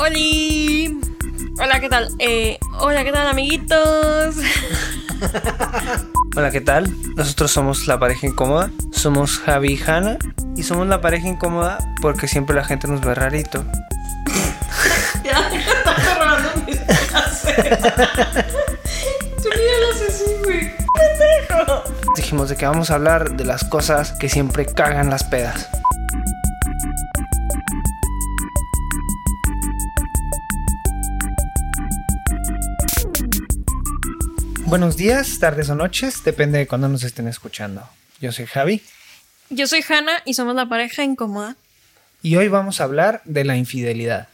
¡Holi! 0.00 0.98
Hola, 1.62 1.78
¿qué 1.78 1.90
tal? 1.90 2.08
Eh, 2.20 2.58
hola, 2.78 3.04
¿qué 3.04 3.12
tal, 3.12 3.26
amiguitos? 3.26 4.34
Hola, 6.36 6.50
¿qué 6.50 6.62
tal? 6.62 6.90
Nosotros 7.16 7.50
somos 7.50 7.86
la 7.86 7.98
pareja 7.98 8.26
incómoda. 8.26 8.70
Somos 8.92 9.38
Javi 9.40 9.74
y 9.74 9.82
Hanna. 9.82 10.16
Y 10.56 10.62
somos 10.62 10.86
la 10.86 11.02
pareja 11.02 11.28
incómoda 11.28 11.76
porque 12.00 12.28
siempre 12.28 12.56
la 12.56 12.64
gente 12.64 12.88
nos 12.88 13.02
ve 13.02 13.14
rarito. 13.14 13.62
ya, 15.22 15.50
está 15.52 16.14
robando 16.14 16.48
mis. 16.66 16.78
Tú 19.42 19.50
haces 19.90 20.08
así, 20.08 20.24
güey. 20.42 20.72
¡Pendejo! 20.94 21.82
Dijimos 22.16 22.48
de 22.48 22.56
que 22.56 22.64
vamos 22.64 22.90
a 22.90 22.94
hablar 22.94 23.32
de 23.32 23.44
las 23.44 23.64
cosas 23.64 24.12
que 24.12 24.30
siempre 24.30 24.64
cagan 24.64 25.10
las 25.10 25.24
pedas. 25.24 25.68
Buenos 34.70 34.96
días, 34.96 35.38
tardes 35.40 35.68
o 35.68 35.74
noches, 35.74 36.22
depende 36.24 36.58
de 36.58 36.66
cuándo 36.66 36.88
nos 36.88 37.02
estén 37.02 37.26
escuchando. 37.26 37.88
Yo 38.20 38.30
soy 38.30 38.46
Javi 38.46 38.80
Yo 39.48 39.66
soy 39.66 39.82
Hanna 39.88 40.22
y 40.24 40.34
somos 40.34 40.54
la 40.54 40.66
pareja 40.66 41.02
incómoda. 41.02 41.56
y 42.22 42.36
hoy 42.36 42.46
vamos 42.48 42.80
a 42.80 42.84
hablar 42.84 43.20
de 43.24 43.44
la 43.44 43.56
infidelidad. 43.56 44.28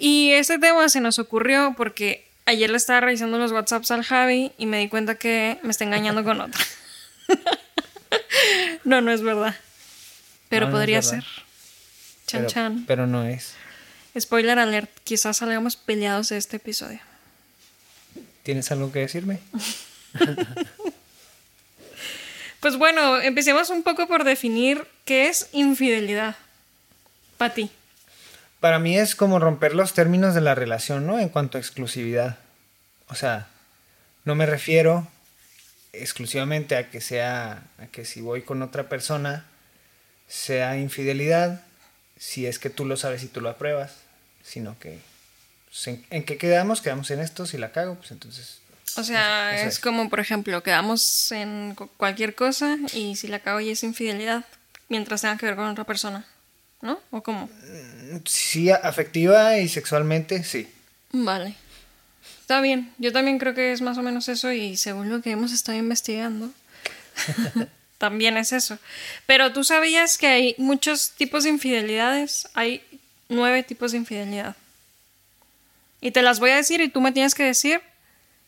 Y 0.00 0.32
este 0.32 0.58
tema 0.58 0.88
se 0.88 1.00
nos 1.00 1.18
ocurrió 1.20 1.74
porque 1.76 2.26
ayer 2.44 2.70
le 2.70 2.76
estaba 2.76 3.00
revisando 3.02 3.38
los 3.38 3.52
WhatsApps 3.52 3.92
al 3.92 4.02
Javi 4.02 4.50
y 4.58 4.66
me 4.66 4.78
di 4.80 4.88
cuenta 4.88 5.14
que 5.14 5.58
me 5.62 5.70
está 5.70 5.84
engañando 5.84 6.24
con 6.24 6.40
otra. 6.40 6.60
no, 8.84 9.00
no 9.00 9.12
es 9.12 9.22
verdad. 9.22 9.54
Pero 10.48 10.66
No, 10.66 10.72
no 10.72 10.76
es 10.76 10.80
podría 10.80 10.96
verdad. 10.98 11.10
ser. 11.10 11.24
Chan 12.26 12.40
pero, 12.40 12.50
chan. 12.50 12.84
pero 12.86 13.06
no 13.06 13.24
es. 13.24 13.54
Spoiler 14.18 14.58
alert, 14.58 14.90
quizás 15.04 15.36
salgamos 15.38 15.76
peleados 15.76 16.30
de 16.30 16.38
este 16.38 16.56
episodio. 16.56 16.98
¿Tienes 18.42 18.70
algo 18.72 18.90
que 18.92 19.00
decirme? 19.00 19.40
Pues 22.62 22.76
bueno, 22.76 23.20
empecemos 23.20 23.70
un 23.70 23.82
poco 23.82 24.06
por 24.06 24.22
definir 24.22 24.86
qué 25.04 25.26
es 25.26 25.48
infidelidad. 25.50 26.36
Para 27.36 27.54
ti. 27.54 27.72
Para 28.60 28.78
mí 28.78 28.96
es 28.96 29.16
como 29.16 29.40
romper 29.40 29.74
los 29.74 29.94
términos 29.94 30.32
de 30.32 30.42
la 30.42 30.54
relación, 30.54 31.04
¿no? 31.04 31.18
En 31.18 31.28
cuanto 31.28 31.58
a 31.58 31.60
exclusividad. 31.60 32.38
O 33.08 33.16
sea, 33.16 33.48
no 34.24 34.36
me 34.36 34.46
refiero 34.46 35.08
exclusivamente 35.92 36.76
a 36.76 36.88
que 36.88 37.00
sea, 37.00 37.64
a 37.78 37.86
que 37.88 38.04
si 38.04 38.20
voy 38.20 38.42
con 38.42 38.62
otra 38.62 38.88
persona 38.88 39.44
sea 40.28 40.76
infidelidad, 40.76 41.62
si 42.16 42.46
es 42.46 42.60
que 42.60 42.70
tú 42.70 42.84
lo 42.84 42.96
sabes 42.96 43.24
y 43.24 43.26
tú 43.26 43.40
lo 43.40 43.48
apruebas, 43.48 43.96
sino 44.44 44.78
que 44.78 45.00
en, 45.86 46.04
en 46.10 46.24
qué 46.24 46.36
quedamos, 46.38 46.80
quedamos 46.82 47.10
en 47.10 47.20
esto, 47.20 47.46
si 47.46 47.56
la 47.58 47.72
cago, 47.72 47.94
pues 47.96 48.10
entonces 48.10 48.58
O 48.96 49.02
sea, 49.04 49.54
es 49.62 49.74
es. 49.74 49.78
como, 49.80 50.08
por 50.10 50.20
ejemplo, 50.20 50.62
quedamos 50.62 51.32
en 51.32 51.74
cu- 51.74 51.88
cualquier 51.96 52.34
cosa 52.34 52.76
y 52.94 53.16
si 53.16 53.28
la 53.28 53.38
cago 53.40 53.60
ya 53.60 53.72
es 53.72 53.82
infidelidad 53.82 54.44
mientras 54.88 55.22
tenga 55.22 55.36
que 55.38 55.46
ver 55.46 55.56
con 55.56 55.66
otra 55.66 55.84
persona. 55.84 56.26
¿No? 56.82 56.98
¿O 57.12 57.22
cómo? 57.22 57.48
sí 58.26 58.70
afectiva 58.70 59.56
y 59.58 59.68
sexualmente, 59.68 60.42
sí. 60.42 60.68
Vale. 61.12 61.54
Está 62.40 62.60
bien. 62.60 62.92
Yo 62.98 63.12
también 63.12 63.38
creo 63.38 63.54
que 63.54 63.70
es 63.72 63.80
más 63.80 63.98
o 63.98 64.02
menos 64.02 64.28
eso 64.28 64.50
y 64.50 64.76
según 64.76 65.08
lo 65.08 65.22
que 65.22 65.30
hemos 65.30 65.52
estado 65.52 65.78
investigando, 65.78 66.50
también 67.98 68.36
es 68.36 68.52
eso. 68.52 68.78
Pero 69.26 69.52
tú 69.52 69.62
sabías 69.64 70.18
que 70.18 70.26
hay 70.26 70.54
muchos 70.58 71.10
tipos 71.12 71.44
de 71.44 71.50
infidelidades. 71.50 72.48
Hay 72.54 72.82
nueve 73.28 73.62
tipos 73.62 73.92
de 73.92 73.98
infidelidad. 73.98 74.56
Y 76.02 76.10
te 76.10 76.20
las 76.20 76.40
voy 76.40 76.50
a 76.50 76.56
decir 76.56 76.82
y 76.82 76.88
tú 76.88 77.00
me 77.00 77.12
tienes 77.12 77.34
que 77.34 77.44
decir 77.44 77.80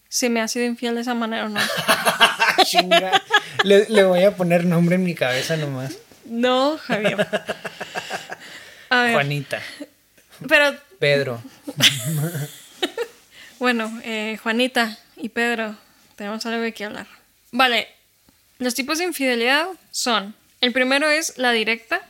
si 0.08 0.28
me 0.28 0.42
has 0.42 0.52
sido 0.52 0.66
infiel 0.66 0.96
de 0.96 1.00
esa 1.00 1.14
manera 1.14 1.46
o 1.46 1.48
no. 1.48 1.60
Chinga. 2.64 3.22
le, 3.62 3.88
le 3.88 4.04
voy 4.04 4.24
a 4.24 4.36
poner 4.36 4.66
nombre 4.66 4.96
en 4.96 5.04
mi 5.04 5.14
cabeza 5.14 5.56
nomás. 5.56 5.96
No, 6.24 6.76
Javier. 6.78 7.26
A 8.90 9.02
ver, 9.02 9.14
Juanita, 9.14 9.62
pero 10.48 10.76
Pedro. 10.98 11.42
bueno, 13.58 14.00
eh, 14.04 14.38
Juanita 14.42 14.98
y 15.16 15.28
Pedro, 15.28 15.76
tenemos 16.16 16.44
algo 16.46 16.60
de 16.60 16.72
qué 16.72 16.84
hablar. 16.84 17.06
Vale, 17.50 17.88
los 18.58 18.74
tipos 18.74 18.98
de 18.98 19.04
infidelidad 19.04 19.66
son, 19.90 20.34
el 20.60 20.72
primero 20.72 21.08
es 21.08 21.38
la 21.38 21.52
directa, 21.52 22.00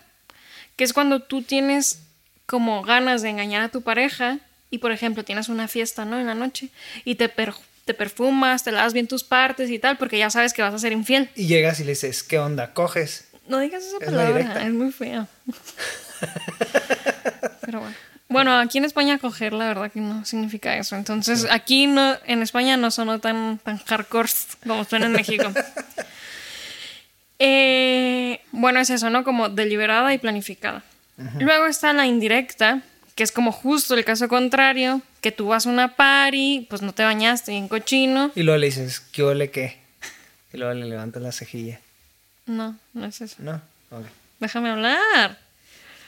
que 0.76 0.84
es 0.84 0.92
cuando 0.92 1.20
tú 1.20 1.42
tienes 1.42 2.00
como 2.46 2.82
ganas 2.82 3.22
de 3.22 3.30
engañar 3.30 3.62
a 3.62 3.68
tu 3.68 3.82
pareja 3.82 4.38
y, 4.74 4.78
por 4.78 4.92
ejemplo, 4.92 5.24
tienes 5.24 5.48
una 5.48 5.68
fiesta, 5.68 6.04
¿no? 6.04 6.18
En 6.18 6.26
la 6.26 6.34
noche 6.34 6.68
y 7.04 7.14
te, 7.14 7.28
per- 7.28 7.54
te 7.84 7.94
perfumas, 7.94 8.64
te 8.64 8.72
lavas 8.72 8.92
bien 8.92 9.06
tus 9.06 9.24
partes 9.24 9.70
y 9.70 9.78
tal, 9.78 9.96
porque 9.98 10.18
ya 10.18 10.30
sabes 10.30 10.52
que 10.52 10.62
vas 10.62 10.74
a 10.74 10.78
ser 10.78 10.92
infiel. 10.92 11.30
Y 11.34 11.46
llegas 11.46 11.80
y 11.80 11.84
le 11.84 11.90
dices, 11.90 12.22
¿qué 12.22 12.38
onda? 12.38 12.72
¿Coges? 12.72 13.28
No 13.46 13.58
digas 13.58 13.84
esa 13.84 13.96
Es 14.00 14.10
la 14.12 14.24
palabra, 14.24 14.66
es 14.66 14.72
muy 14.72 14.90
fea. 14.90 15.26
Pero 17.60 17.80
bueno. 17.80 17.94
Bueno, 18.28 18.58
aquí 18.58 18.78
en 18.78 18.84
España 18.86 19.18
coger 19.18 19.52
la 19.52 19.68
verdad 19.68 19.92
que 19.92 20.00
no 20.00 20.24
significa 20.24 20.76
eso. 20.76 20.96
Entonces, 20.96 21.46
aquí 21.50 21.86
no, 21.86 22.16
en 22.24 22.42
España 22.42 22.76
no 22.76 22.90
sonó 22.90 23.20
tan, 23.20 23.58
tan 23.62 23.78
hardcore 23.78 24.28
como 24.66 24.84
suena 24.84 25.06
en 25.06 25.12
México. 25.12 25.52
Eh, 27.40 28.40
bueno, 28.52 28.78
es 28.80 28.90
eso, 28.90 29.10
¿no? 29.10 29.24
Como 29.24 29.48
deliberada 29.48 30.14
y 30.14 30.18
planificada. 30.18 30.82
Luego 31.40 31.66
está 31.66 31.92
la 31.92 32.06
indirecta, 32.06 32.80
que 33.14 33.22
es 33.22 33.32
como 33.32 33.52
justo 33.52 33.94
el 33.94 34.04
caso 34.04 34.28
contrario, 34.28 35.02
que 35.20 35.32
tú 35.32 35.48
vas 35.48 35.66
a 35.66 35.70
una 35.70 35.96
party, 35.96 36.66
pues 36.68 36.82
no 36.82 36.92
te 36.92 37.04
bañaste 37.04 37.52
bien 37.52 37.68
cochino. 37.68 38.32
Y 38.34 38.42
luego 38.42 38.58
le 38.58 38.66
dices, 38.66 39.00
¿qué 39.00 39.22
ole 39.22 39.50
qué? 39.50 39.78
Y 40.52 40.58
luego 40.58 40.74
le 40.74 40.86
levantas 40.86 41.22
la 41.22 41.32
cejilla. 41.32 41.80
No, 42.46 42.76
no 42.92 43.06
es 43.06 43.20
eso. 43.20 43.36
¿No? 43.38 43.62
Ok. 43.90 44.04
Déjame 44.40 44.70
hablar. 44.70 45.38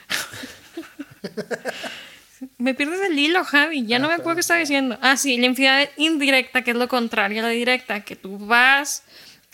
Me 2.58 2.74
pierdes 2.74 3.00
el 3.00 3.18
hilo, 3.18 3.44
Javi. 3.44 3.86
Ya 3.86 3.98
no 3.98 4.08
me 4.08 4.14
acuerdo 4.14 4.34
qué 4.34 4.40
estaba 4.40 4.60
diciendo. 4.60 4.98
Ah, 5.00 5.16
sí, 5.16 5.38
la 5.38 5.46
infidelidad 5.46 5.88
indirecta, 5.96 6.62
que 6.62 6.72
es 6.72 6.76
lo 6.76 6.88
contrario 6.88 7.40
a 7.40 7.44
la 7.44 7.48
directa, 7.48 8.00
que 8.00 8.14
tú 8.14 8.38
vas 8.38 9.04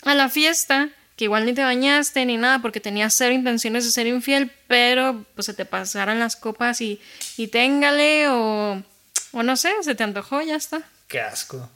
a 0.03 0.13
la 0.15 0.29
fiesta, 0.29 0.89
que 1.23 1.25
igual 1.25 1.45
ni 1.45 1.53
te 1.53 1.63
bañaste 1.63 2.25
ni 2.25 2.35
nada, 2.35 2.59
porque 2.59 2.81
tenías 2.81 3.13
cero 3.13 3.33
intenciones 3.33 3.85
de 3.85 3.91
ser 3.91 4.07
infiel, 4.07 4.51
pero 4.67 5.23
pues 5.35 5.45
se 5.45 5.53
te 5.53 5.63
pasaron 5.63 6.19
las 6.19 6.35
copas 6.35 6.81
y, 6.81 6.99
y 7.37 7.47
téngale, 7.47 8.27
o, 8.27 8.83
o 9.31 9.43
no 9.43 9.55
sé, 9.55 9.71
se 9.83 9.95
te 9.95 10.03
antojó, 10.03 10.41
ya 10.41 10.57
está. 10.57 10.81
Qué 11.07 11.21
asco. 11.21 11.69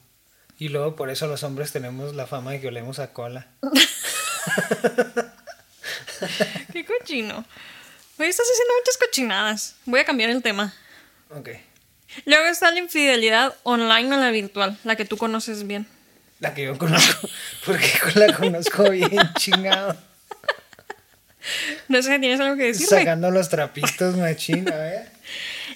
Y 0.59 0.67
luego 0.67 0.97
por 0.97 1.09
eso 1.09 1.27
los 1.27 1.43
hombres 1.43 1.71
tenemos 1.71 2.13
la 2.13 2.27
fama 2.27 2.51
de 2.51 2.59
que 2.59 2.67
olemos 2.67 2.99
a 2.99 3.13
cola. 3.13 3.47
Qué 6.73 6.85
cochino. 6.85 7.45
Hoy 8.19 8.25
estás 8.25 8.47
haciendo 8.51 8.73
muchas 8.81 8.97
cochinadas. 8.97 9.75
Voy 9.85 10.01
a 10.01 10.05
cambiar 10.05 10.29
el 10.29 10.41
tema. 10.41 10.73
Ok. 11.29 11.51
Luego 12.25 12.47
está 12.47 12.69
la 12.71 12.79
infidelidad 12.79 13.55
online 13.63 14.13
o 14.13 14.19
la 14.19 14.31
virtual, 14.31 14.77
la 14.83 14.97
que 14.97 15.05
tú 15.05 15.15
conoces 15.15 15.65
bien. 15.65 15.87
La 16.39 16.53
que 16.53 16.65
yo 16.65 16.77
conozco. 16.77 17.27
Porque 17.65 17.91
la 18.15 18.33
conozco 18.33 18.89
bien 18.89 19.19
chingado. 19.37 19.97
No 21.87 22.01
sé, 22.01 22.19
¿tienes 22.19 22.39
algo 22.39 22.57
que 22.57 22.65
decirme? 22.65 22.99
Sacando 22.99 23.31
los 23.31 23.49
trapitos, 23.49 24.15
machín. 24.17 24.71
A 24.71 24.75
ver. 24.75 25.17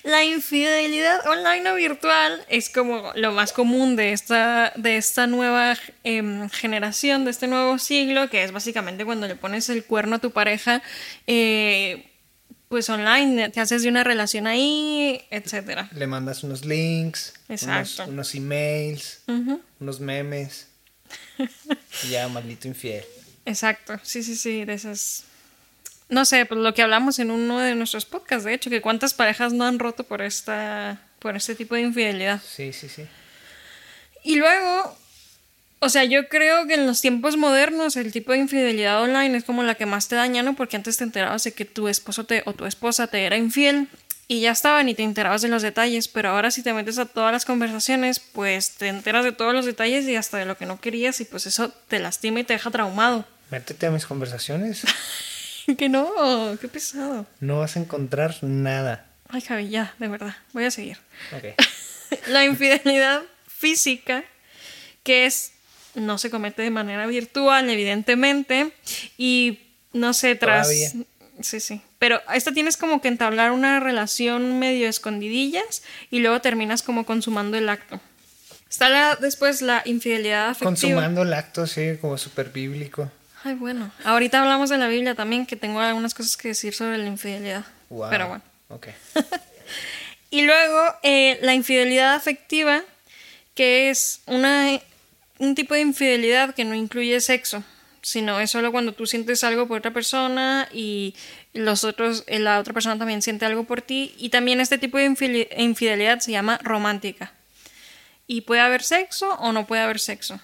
La 0.04 0.24
infidelidad 0.24 1.28
online 1.28 1.70
o 1.70 1.76
virtual 1.76 2.44
es 2.50 2.70
como 2.70 3.12
lo 3.16 3.32
más 3.32 3.54
común 3.54 3.96
de 3.96 4.14
esta, 4.14 4.74
de 4.76 4.98
esta 4.98 5.28
nueva 5.28 5.78
em, 6.04 6.50
generación, 6.50 7.24
de 7.24 7.32
este 7.32 7.48
nuevo 7.48 7.78
siglo, 7.78 8.30
que 8.30 8.44
es 8.44 8.52
básicamente 8.52 9.06
cuando 9.06 9.28
le 9.28 9.36
pones 9.36 9.70
el 9.70 9.86
cuerno 9.86 10.16
a 10.16 10.20
tu 10.20 10.32
pareja, 10.32 10.82
eh, 11.28 12.11
pues 12.72 12.90
online, 12.90 13.50
te 13.50 13.60
haces 13.60 13.84
de 13.84 13.90
una 13.90 14.06
relación 14.06 14.48
ahí, 14.48 15.22
etcétera. 15.30 15.90
Le 15.94 16.08
mandas 16.08 16.42
unos 16.42 16.64
links. 16.64 17.34
Exacto. 17.50 18.04
Unos, 18.04 18.14
unos 18.14 18.36
emails. 18.36 19.20
Unos 19.82 20.00
memes. 20.00 20.68
Y 22.06 22.08
ya, 22.12 22.30
maldito 22.30 22.70
infiel. 22.70 23.04
Exacto, 23.46 24.00
sí, 24.04 24.24
sí, 24.24 24.38
sí, 24.38 24.64
de 24.64 24.74
esas... 24.74 25.26
No 26.08 26.24
sé, 26.24 26.46
pues 26.46 26.62
lo 26.62 26.74
que 26.74 26.82
hablamos 26.82 27.20
en 27.20 27.30
uno 27.30 27.60
de 27.60 27.76
nuestros 27.76 28.06
podcasts, 28.06 28.46
de 28.46 28.54
hecho, 28.54 28.70
que 28.70 28.80
cuántas 28.80 29.14
parejas 29.14 29.52
no 29.52 29.66
han 29.66 29.78
roto 29.78 30.06
por 30.06 30.22
esta 30.22 31.02
por 31.20 31.36
este 31.36 31.56
tipo 31.56 31.76
de 31.76 31.82
infidelidad. 31.82 32.42
Sí, 32.42 32.72
sí, 32.72 32.88
sí. 32.88 33.04
Y 34.24 34.36
luego, 34.36 34.98
o 35.84 35.90
sea, 35.90 36.04
yo 36.04 36.30
creo 36.30 36.68
que 36.68 36.76
en 36.76 36.86
los 36.86 37.02
tiempos 37.02 37.38
modernos 37.38 37.98
el 37.98 38.12
tipo 38.12 38.32
de 38.32 38.38
infidelidad 38.38 39.02
online 39.02 39.36
es 39.36 39.44
como 39.44 39.64
la 39.64 39.74
que 39.74 39.88
más 39.88 40.08
te 40.08 40.16
daña, 40.16 40.44
¿no? 40.44 40.56
Porque 40.56 40.78
antes 40.78 40.98
te 40.98 41.04
enterabas 41.04 41.44
de 41.44 41.54
que 41.54 41.66
tu 41.66 41.88
esposo 41.88 42.24
te, 42.24 42.44
o 42.46 42.54
tu 42.54 42.68
esposa 42.68 43.08
te 43.08 43.26
era 43.26 43.36
infiel 43.36 43.88
y 44.28 44.42
ya 44.42 44.52
estaba, 44.52 44.84
ni 44.84 44.94
te 44.94 45.02
enterabas 45.02 45.42
de 45.42 45.48
los 45.48 45.64
detalles, 45.64 46.08
pero 46.08 46.30
ahora 46.30 46.52
si 46.52 46.62
te 46.62 46.72
metes 46.72 47.00
a 47.00 47.08
todas 47.08 47.32
las 47.32 47.46
conversaciones, 47.46 48.20
pues 48.20 48.76
te 48.76 48.90
enteras 48.90 49.26
de 49.26 49.32
todos 49.32 49.56
los 49.56 49.66
detalles 49.66 50.06
y 50.06 50.16
hasta 50.16 50.38
de 50.38 50.46
lo 50.46 50.56
que 50.56 50.68
no 50.68 50.80
querías 50.80 51.20
y 51.20 51.26
pues 51.26 51.48
eso 51.48 51.74
te 51.88 51.98
lastima 51.98 52.42
y 52.42 52.44
te 52.44 52.54
deja 52.54 52.70
traumado. 52.70 53.26
Métete 53.50 53.88
a 53.88 53.90
mis 53.92 54.06
conversaciones. 54.06 54.84
que 55.78 55.90
no, 55.90 56.12
qué 56.62 56.68
pesado. 56.68 57.26
No 57.40 57.58
vas 57.58 57.76
a 57.76 57.80
encontrar 57.80 58.38
nada. 58.44 59.08
Ay, 59.30 59.42
Javi, 59.42 59.70
ya, 59.70 59.96
de 59.98 60.08
verdad. 60.08 60.36
Voy 60.54 60.66
a 60.66 60.72
seguir. 60.72 61.00
Ok. 61.36 61.60
la 62.28 62.46
infidelidad 62.46 63.24
física, 63.48 64.24
que 65.04 65.26
es 65.26 65.54
no 65.96 66.18
se 66.18 66.30
comete 66.30 66.62
de 66.62 66.70
manera 66.70 67.06
virtual, 67.08 67.70
evidentemente, 67.70 68.72
y 69.18 69.60
no 69.94 70.14
sé, 70.14 70.36
tras... 70.36 70.68
Todavía. 70.68 70.92
Sí, 71.42 71.60
sí. 71.60 71.82
Pero 71.98 72.22
esta 72.34 72.52
tienes 72.52 72.78
como 72.78 73.02
que 73.02 73.08
entablar 73.08 73.52
una 73.52 73.80
relación 73.80 74.60
medio 74.60 74.88
escondidillas 74.88 75.82
y 76.12 76.20
luego 76.20 76.40
terminas 76.40 76.84
como 76.84 77.06
consumando 77.06 77.58
el 77.58 77.68
acto. 77.68 78.00
Está 78.70 78.90
la, 78.90 79.16
después 79.16 79.62
la 79.62 79.82
infidelidad 79.86 80.50
afectiva. 80.50 80.72
Consumando 80.72 81.24
el 81.24 81.34
acto, 81.34 81.66
sí, 81.66 81.98
como 82.00 82.18
súper 82.18 82.52
bíblico. 82.52 83.12
Ay, 83.44 83.56
bueno. 83.56 83.92
Ahorita 84.04 84.40
hablamos 84.40 84.70
de 84.70 84.78
la 84.78 84.88
Biblia 84.88 85.16
también, 85.16 85.48
que 85.48 85.56
tengo 85.56 85.80
algunas 85.80 86.14
cosas 86.14 86.38
que 86.38 86.50
decir 86.50 86.76
sobre 86.76 87.00
la 87.00 87.08
infidelidad. 87.08 87.66
Wow. 87.90 88.10
Pero 88.10 88.28
bueno. 88.28 88.44
Ok. 88.70 88.88
Y 90.32 90.44
luego 90.44 90.96
eh, 91.04 91.38
la 91.42 91.54
infidelidad 91.54 92.16
afectiva, 92.16 92.82
que 93.54 93.90
es 93.90 94.22
una, 94.26 94.80
un 95.42 95.56
tipo 95.56 95.74
de 95.74 95.82
infidelidad 95.82 96.54
que 96.54 96.64
no 96.66 96.76
incluye 96.76 97.20
sexo, 97.20 97.64
sino 98.02 98.40
es 98.40 98.52
solo 98.52 98.72
cuando 98.72 98.94
tú 98.94 99.06
sientes 99.06 99.44
algo 99.44 99.68
por 99.68 99.80
otra 99.80 99.92
persona 99.92 100.68
y 100.72 101.16
los 101.54 101.84
otros, 101.84 102.24
eh, 102.28 102.40
la 102.40 102.60
otra 102.60 102.74
persona 102.74 102.98
también 102.98 103.22
siente 103.22 103.46
algo 103.46 103.64
por 103.64 103.82
ti. 103.82 104.14
Y 104.18 104.30
también 104.30 104.62
este 104.62 104.78
tipo 104.78 104.98
de 104.98 105.06
infide- 105.10 105.50
infidelidad 105.58 106.20
se 106.20 106.32
llama 106.32 106.60
romántica. 106.64 107.34
Y 108.28 108.42
puede 108.42 108.62
haber 108.62 108.84
sexo 108.84 109.34
o 109.36 109.52
no 109.52 109.66
puede 109.68 109.82
haber 109.82 110.00
sexo. 110.00 110.40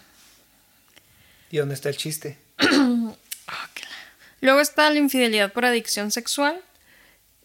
¿Y 1.52 1.58
dónde 1.58 1.76
está 1.76 1.90
el 1.90 1.98
chiste? 1.98 2.38
Luego 4.42 4.60
está 4.60 4.90
la 4.90 5.00
infidelidad 5.00 5.52
por 5.54 5.66
adicción 5.66 6.12
sexual. 6.12 6.60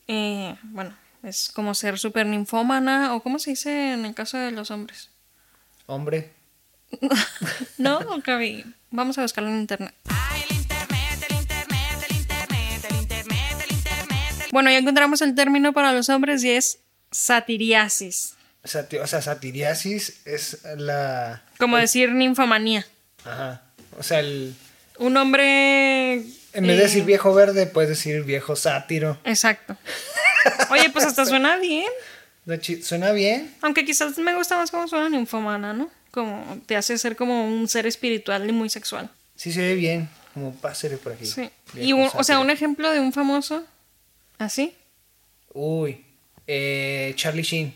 Eh, 0.09 0.57
bueno, 0.65 0.97
es 1.23 1.49
como 1.51 1.75
ser 1.75 1.99
super 1.99 2.27
ninfómana 2.27 3.15
o 3.15 3.23
cómo 3.23 3.39
se 3.39 3.51
dice 3.51 3.93
en 3.93 4.05
el 4.05 4.15
caso 4.15 4.37
de 4.37 4.51
los 4.51 4.71
hombres. 4.71 5.11
Hombre. 5.87 6.31
No, 7.79 8.01
Gaby. 8.25 8.65
Vamos 8.91 9.19
a 9.19 9.23
buscarlo 9.23 9.51
en 9.51 9.61
internet. 9.61 9.95
Bueno, 14.53 14.71
ya 14.71 14.79
encontramos 14.79 15.23
el 15.23 15.35
término 15.35 15.73
para 15.73 15.93
los 15.93 16.09
hombres 16.11 16.45
y 16.45 16.51
es 16.51 16.79
satiriasis. 17.11 18.35
Sati- 18.65 18.99
o 18.99 19.07
sea, 19.07 19.23
satiriasis 19.23 20.21
es 20.27 20.59
la... 20.77 21.43
Como 21.59 21.79
decir 21.79 22.13
ninfomanía. 22.13 22.87
Ajá. 23.25 23.63
O 23.99 24.03
sea, 24.03 24.21
el... 24.21 24.55
Un 24.99 25.17
hombre. 25.17 26.13
En 26.53 26.67
vez 26.67 26.77
de 26.77 26.83
eh, 26.83 26.83
decir 26.83 27.05
viejo 27.05 27.33
verde, 27.35 27.67
puedes 27.67 27.89
decir 27.89 28.23
viejo 28.25 28.55
sátiro. 28.55 29.19
Exacto. 29.25 29.77
Oye, 30.71 30.91
pues 30.91 31.07
hasta 31.07 31.25
suena 31.25 31.57
bien. 31.57 31.89
Suena 32.83 33.13
bien. 33.13 33.55
Aunque 33.63 33.87
quizás 33.87 34.19
me 34.19 34.35
gusta 34.35 34.57
más 34.57 34.71
como 34.71 34.87
suena 34.87 35.09
ninfomana, 35.09 35.73
¿no? 35.73 35.91
Como 36.13 36.59
te 36.67 36.77
hace 36.77 36.97
ser 36.99 37.17
como 37.17 37.47
un 37.47 37.67
ser 37.69 37.87
espiritual 37.87 38.49
y 38.49 38.53
muy 38.53 38.69
sexual. 38.69 39.11
Sí 39.35 39.53
se 39.53 39.61
ve 39.63 39.75
bien. 39.75 40.09
Como 40.35 40.55
pásele 40.55 40.97
por 40.99 41.13
aquí. 41.13 41.27
Sí. 41.27 41.51
Y 41.75 41.93
un- 41.93 42.09
o 42.15 42.23
sea, 42.25 42.39
un 42.39 42.51
ejemplo 42.51 42.91
de 42.93 43.01
un 43.01 43.13
famoso. 43.13 43.65
¿Así? 44.39 44.75
Uy. 45.53 46.05
Eh, 46.47 47.13
Charlie 47.17 47.43
Sheen. 47.43 47.75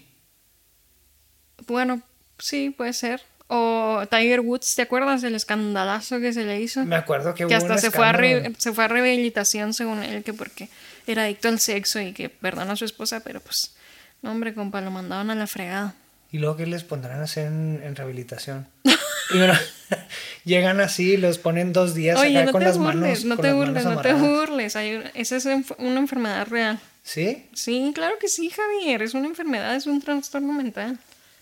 Bueno, 1.67 2.00
sí, 2.38 2.71
puede 2.71 2.93
ser. 2.93 3.23
O 3.49 4.03
Tiger 4.11 4.41
Woods, 4.41 4.75
¿te 4.75 4.83
acuerdas 4.83 5.23
del 5.23 5.35
escandalazo 5.37 6.19
que 6.21 6.33
se 6.33 6.44
le 6.44 6.61
hizo? 6.61 6.85
Me 6.85 6.97
acuerdo 6.97 7.33
que, 7.33 7.38
que 7.38 7.47
hubo 7.47 7.55
hasta 7.55 7.75
un 7.75 7.79
se 7.79 7.91
fue, 7.93 8.06
a 8.06 8.12
re- 8.12 8.53
se 8.59 8.73
fue 8.73 8.85
a 8.85 8.88
rehabilitación 8.88 9.73
según 9.73 10.03
él, 10.03 10.25
que 10.25 10.33
porque 10.33 10.69
era 11.06 11.23
adicto 11.25 11.49
al 11.49 11.61
sexo 11.61 12.00
y 12.00 12.12
que 12.12 12.29
perdona 12.29 12.73
a 12.73 12.77
su 12.77 12.85
esposa, 12.85 13.21
pero 13.21 13.41
pues, 13.41 13.75
no 14.23 14.33
hombre, 14.33 14.53
compa, 14.53 14.81
lo 14.81 14.91
mandaban 14.91 15.31
a 15.31 15.37
la 15.37 15.47
fregada. 15.47 15.94
¿Y 16.37 16.38
luego 16.38 16.56
qué 16.59 16.67
les 16.67 16.85
pondrán 16.85 17.21
a 17.21 17.25
hacer 17.25 17.47
en, 17.47 17.81
en 17.83 17.97
rehabilitación? 17.97 18.69
Primero, 19.31 19.55
llegan 20.44 20.81
así, 20.83 21.17
los 21.17 21.38
ponen 21.38 21.73
dos 21.73 21.94
días 21.94 22.19
Oye, 22.21 22.37
acá 22.37 22.44
no 22.47 22.53
con 22.53 22.61
te 22.61 22.67
las 22.67 22.77
burles, 22.77 22.94
manos. 22.94 23.25
no 23.25 23.37
te 23.38 23.53
burles, 23.55 23.85
no 23.87 24.00
te 24.03 24.12
burles. 24.12 24.77
Hay 24.77 25.03
esa 25.15 25.37
es 25.37 25.47
una 25.79 25.99
enfermedad 25.99 26.47
real. 26.49 26.79
¿Sí? 27.03 27.47
Sí, 27.55 27.93
claro 27.94 28.17
que 28.21 28.29
sí, 28.29 28.50
Javier. 28.50 29.00
Es 29.00 29.15
una 29.15 29.29
enfermedad, 29.29 29.75
es 29.77 29.87
un 29.87 30.03
trastorno 30.03 30.53
mental. 30.53 30.99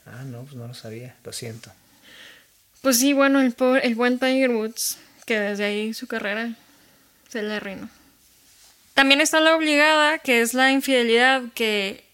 Ah, 0.07 0.23
no, 0.25 0.43
pues 0.43 0.55
no 0.55 0.69
lo 0.69 0.75
sabía. 0.75 1.17
Lo 1.25 1.33
siento. 1.33 1.73
Pues 2.81 2.99
sí, 3.01 3.13
bueno, 3.15 3.41
el, 3.41 3.53
pobre- 3.53 3.85
el 3.85 3.97
buen 3.97 4.21
Tiger 4.21 4.51
Woods, 4.51 4.99
que 5.27 5.41
desde 5.41 5.65
ahí 5.65 5.93
su 5.93 6.07
carrera 6.07 6.51
se 7.29 7.43
le 7.43 7.55
arruinó. 7.55 7.89
También 8.95 9.21
está 9.21 9.41
la 9.41 9.57
obligada, 9.57 10.19
que 10.19 10.41
es 10.41 10.55
la 10.55 10.71
infidelidad 10.71 11.43
que, 11.55 12.05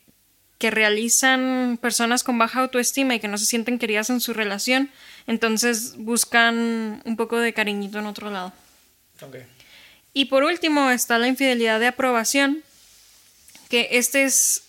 que 0.61 0.71
realizan 0.71 1.79
personas 1.81 2.23
con 2.23 2.39
baja 2.39 2.61
autoestima 2.61 3.15
y 3.17 3.21
que 3.21 3.27
no 3.29 3.39
se 3.39 3.47
sienten 3.47 3.79
queridas 3.81 4.11
en 4.11 4.21
su 4.21 4.33
relación. 4.35 4.91
Entonces 5.27 5.95
buscan 5.97 7.03
un 7.05 7.17
poco 7.17 7.39
de 7.39 7.53
cariñito 7.53 7.99
en 7.99 8.07
otro 8.07 8.31
lado. 8.31 8.53
Ok. 9.23 9.37
Y 10.13 10.27
por 10.27 10.45
último 10.45 10.91
está 10.91 11.19
la 11.19 11.29
infidelidad 11.29 11.81
de 11.81 11.87
aprobación, 11.89 12.63
que 13.69 13.89
este 13.93 14.25
es 14.25 14.65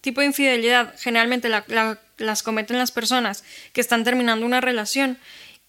tipo 0.00 0.20
de 0.20 0.26
infidelidad 0.26 0.94
generalmente 0.98 1.48
la- 1.48 1.64
la- 1.68 1.98
las 2.18 2.42
cometen 2.42 2.76
las 2.78 2.90
personas 2.90 3.44
que 3.72 3.80
están 3.80 4.02
terminando 4.04 4.44
una 4.44 4.60
relación 4.60 5.18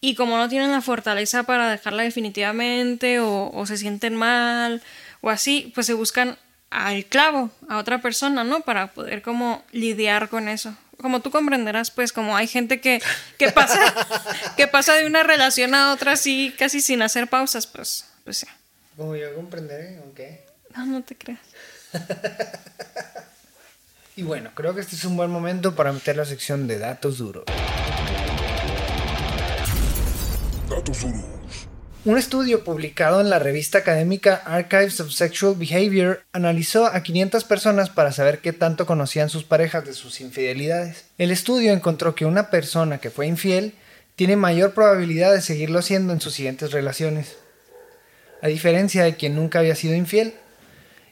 y 0.02 0.16
como 0.16 0.38
no 0.38 0.50
tienen 0.50 0.72
la 0.72 0.82
fortaleza 0.82 1.44
para 1.44 1.70
dejarla 1.70 2.04
definitivamente 2.04 3.20
o, 3.20 3.52
o 3.54 3.66
se 3.68 3.78
sienten 3.78 4.16
mal 4.16 4.82
o 5.22 5.30
así, 5.30 5.72
pues 5.76 5.86
se 5.88 5.94
buscan 5.94 6.38
al 6.70 7.06
clavo, 7.06 7.52
a 7.68 7.78
otra 7.78 8.02
persona, 8.02 8.44
¿no? 8.44 8.62
Para 8.62 8.88
poder 8.94 9.22
como 9.22 9.64
lidiar 9.72 10.30
con 10.30 10.48
eso. 10.48 10.76
Como 11.02 11.22
tú 11.22 11.32
comprenderás, 11.32 11.92
pues 11.92 12.12
como 12.12 12.36
hay 12.36 12.48
gente 12.48 12.82
que, 12.82 13.02
que 13.38 13.52
pasa 13.52 13.80
que 14.58 14.68
pasa 14.68 14.94
de 14.96 15.06
una 15.06 15.24
relación 15.24 15.74
a 15.74 15.94
otra 15.94 16.14
así 16.14 16.54
casi 16.58 16.82
sin 16.82 17.02
hacer 17.02 17.28
pausas, 17.28 17.68
pues, 17.68 18.06
pues 18.24 18.38
sí. 18.38 18.48
Como 18.98 19.16
yo 19.16 19.34
comprenderé, 19.34 20.00
ok. 20.00 20.76
No, 20.76 20.86
no 20.86 21.02
te 21.02 21.16
creas. 21.16 21.40
Y 24.20 24.24
bueno, 24.24 24.52
creo 24.54 24.76
que 24.76 24.82
este 24.82 24.98
es 24.98 25.06
un 25.06 25.16
buen 25.16 25.32
momento 25.32 25.76
para 25.76 25.94
meter 25.94 26.18
la 26.18 26.26
sección 26.26 26.68
de 26.68 26.78
datos 26.78 27.20
duros. 27.20 27.46
Datos 30.70 31.00
duros. 31.00 31.39
Un 32.10 32.18
estudio 32.18 32.64
publicado 32.64 33.22
en 33.22 33.30
la 33.30 33.38
revista 33.38 33.78
académica 33.78 34.42
Archives 34.44 35.00
of 35.00 35.12
Sexual 35.12 35.54
Behavior 35.56 36.24
analizó 36.34 36.88
a 36.88 37.04
500 37.04 37.44
personas 37.44 37.92
para 37.92 38.12
saber 38.12 38.40
qué 38.40 38.52
tanto 38.52 38.88
conocían 38.88 39.30
sus 39.30 39.44
parejas 39.44 39.86
de 39.86 39.94
sus 39.94 40.20
infidelidades. 40.20 41.06
El 41.20 41.30
estudio 41.30 41.72
encontró 41.72 42.16
que 42.16 42.26
una 42.26 42.50
persona 42.50 42.98
que 42.98 43.12
fue 43.12 43.28
infiel 43.28 43.76
tiene 44.16 44.38
mayor 44.38 44.74
probabilidad 44.74 45.32
de 45.32 45.44
seguirlo 45.44 45.84
siendo 45.84 46.12
en 46.12 46.20
sus 46.20 46.34
siguientes 46.34 46.72
relaciones, 46.72 47.38
a 48.42 48.48
diferencia 48.48 49.04
de 49.04 49.16
quien 49.16 49.36
nunca 49.36 49.60
había 49.60 49.76
sido 49.76 49.94
infiel. 49.94 50.34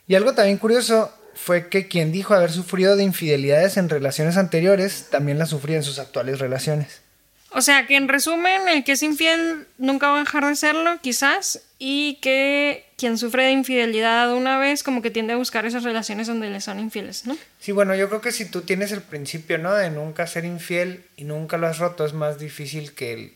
Y 0.08 0.16
algo 0.16 0.34
también 0.34 0.58
curioso 0.58 1.12
fue 1.32 1.68
que 1.68 1.86
quien 1.86 2.10
dijo 2.10 2.34
haber 2.34 2.50
sufrido 2.50 2.96
de 2.96 3.04
infidelidades 3.04 3.76
en 3.76 3.88
relaciones 3.88 4.36
anteriores 4.36 5.06
también 5.12 5.38
las 5.38 5.50
sufría 5.50 5.76
en 5.76 5.84
sus 5.84 6.00
actuales 6.00 6.40
relaciones. 6.40 7.02
O 7.50 7.62
sea, 7.62 7.86
que 7.86 7.96
en 7.96 8.08
resumen, 8.08 8.68
el 8.68 8.84
que 8.84 8.92
es 8.92 9.02
infiel 9.02 9.66
nunca 9.78 10.08
va 10.10 10.16
a 10.16 10.20
dejar 10.20 10.44
de 10.44 10.54
serlo, 10.54 11.00
quizás, 11.00 11.62
y 11.78 12.16
que 12.16 12.84
quien 12.98 13.16
sufre 13.16 13.44
de 13.44 13.52
infidelidad 13.52 14.34
una 14.34 14.58
vez, 14.58 14.82
como 14.82 15.00
que 15.00 15.10
tiende 15.10 15.32
a 15.32 15.36
buscar 15.36 15.64
esas 15.64 15.82
relaciones 15.82 16.26
donde 16.26 16.50
le 16.50 16.60
son 16.60 16.78
infieles, 16.78 17.24
¿no? 17.24 17.38
Sí, 17.58 17.72
bueno, 17.72 17.94
yo 17.94 18.08
creo 18.08 18.20
que 18.20 18.32
si 18.32 18.44
tú 18.44 18.60
tienes 18.62 18.92
el 18.92 19.00
principio, 19.00 19.56
¿no? 19.56 19.72
De 19.74 19.88
nunca 19.88 20.26
ser 20.26 20.44
infiel 20.44 21.04
y 21.16 21.24
nunca 21.24 21.56
lo 21.56 21.66
has 21.68 21.78
roto, 21.78 22.04
es 22.04 22.12
más 22.12 22.38
difícil 22.38 22.92
que, 22.94 23.12
el- 23.14 23.32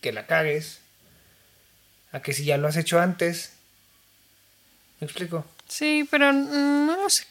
que 0.00 0.12
la 0.12 0.26
cagues. 0.26 0.78
A 2.12 2.20
que 2.22 2.32
si 2.32 2.44
ya 2.44 2.56
lo 2.56 2.68
has 2.68 2.76
hecho 2.76 3.00
antes. 3.00 3.50
¿Me 5.00 5.06
explico? 5.06 5.44
Sí, 5.68 6.06
pero 6.10 6.32
no 6.32 6.96
lo 7.02 7.10
sé. 7.10 7.24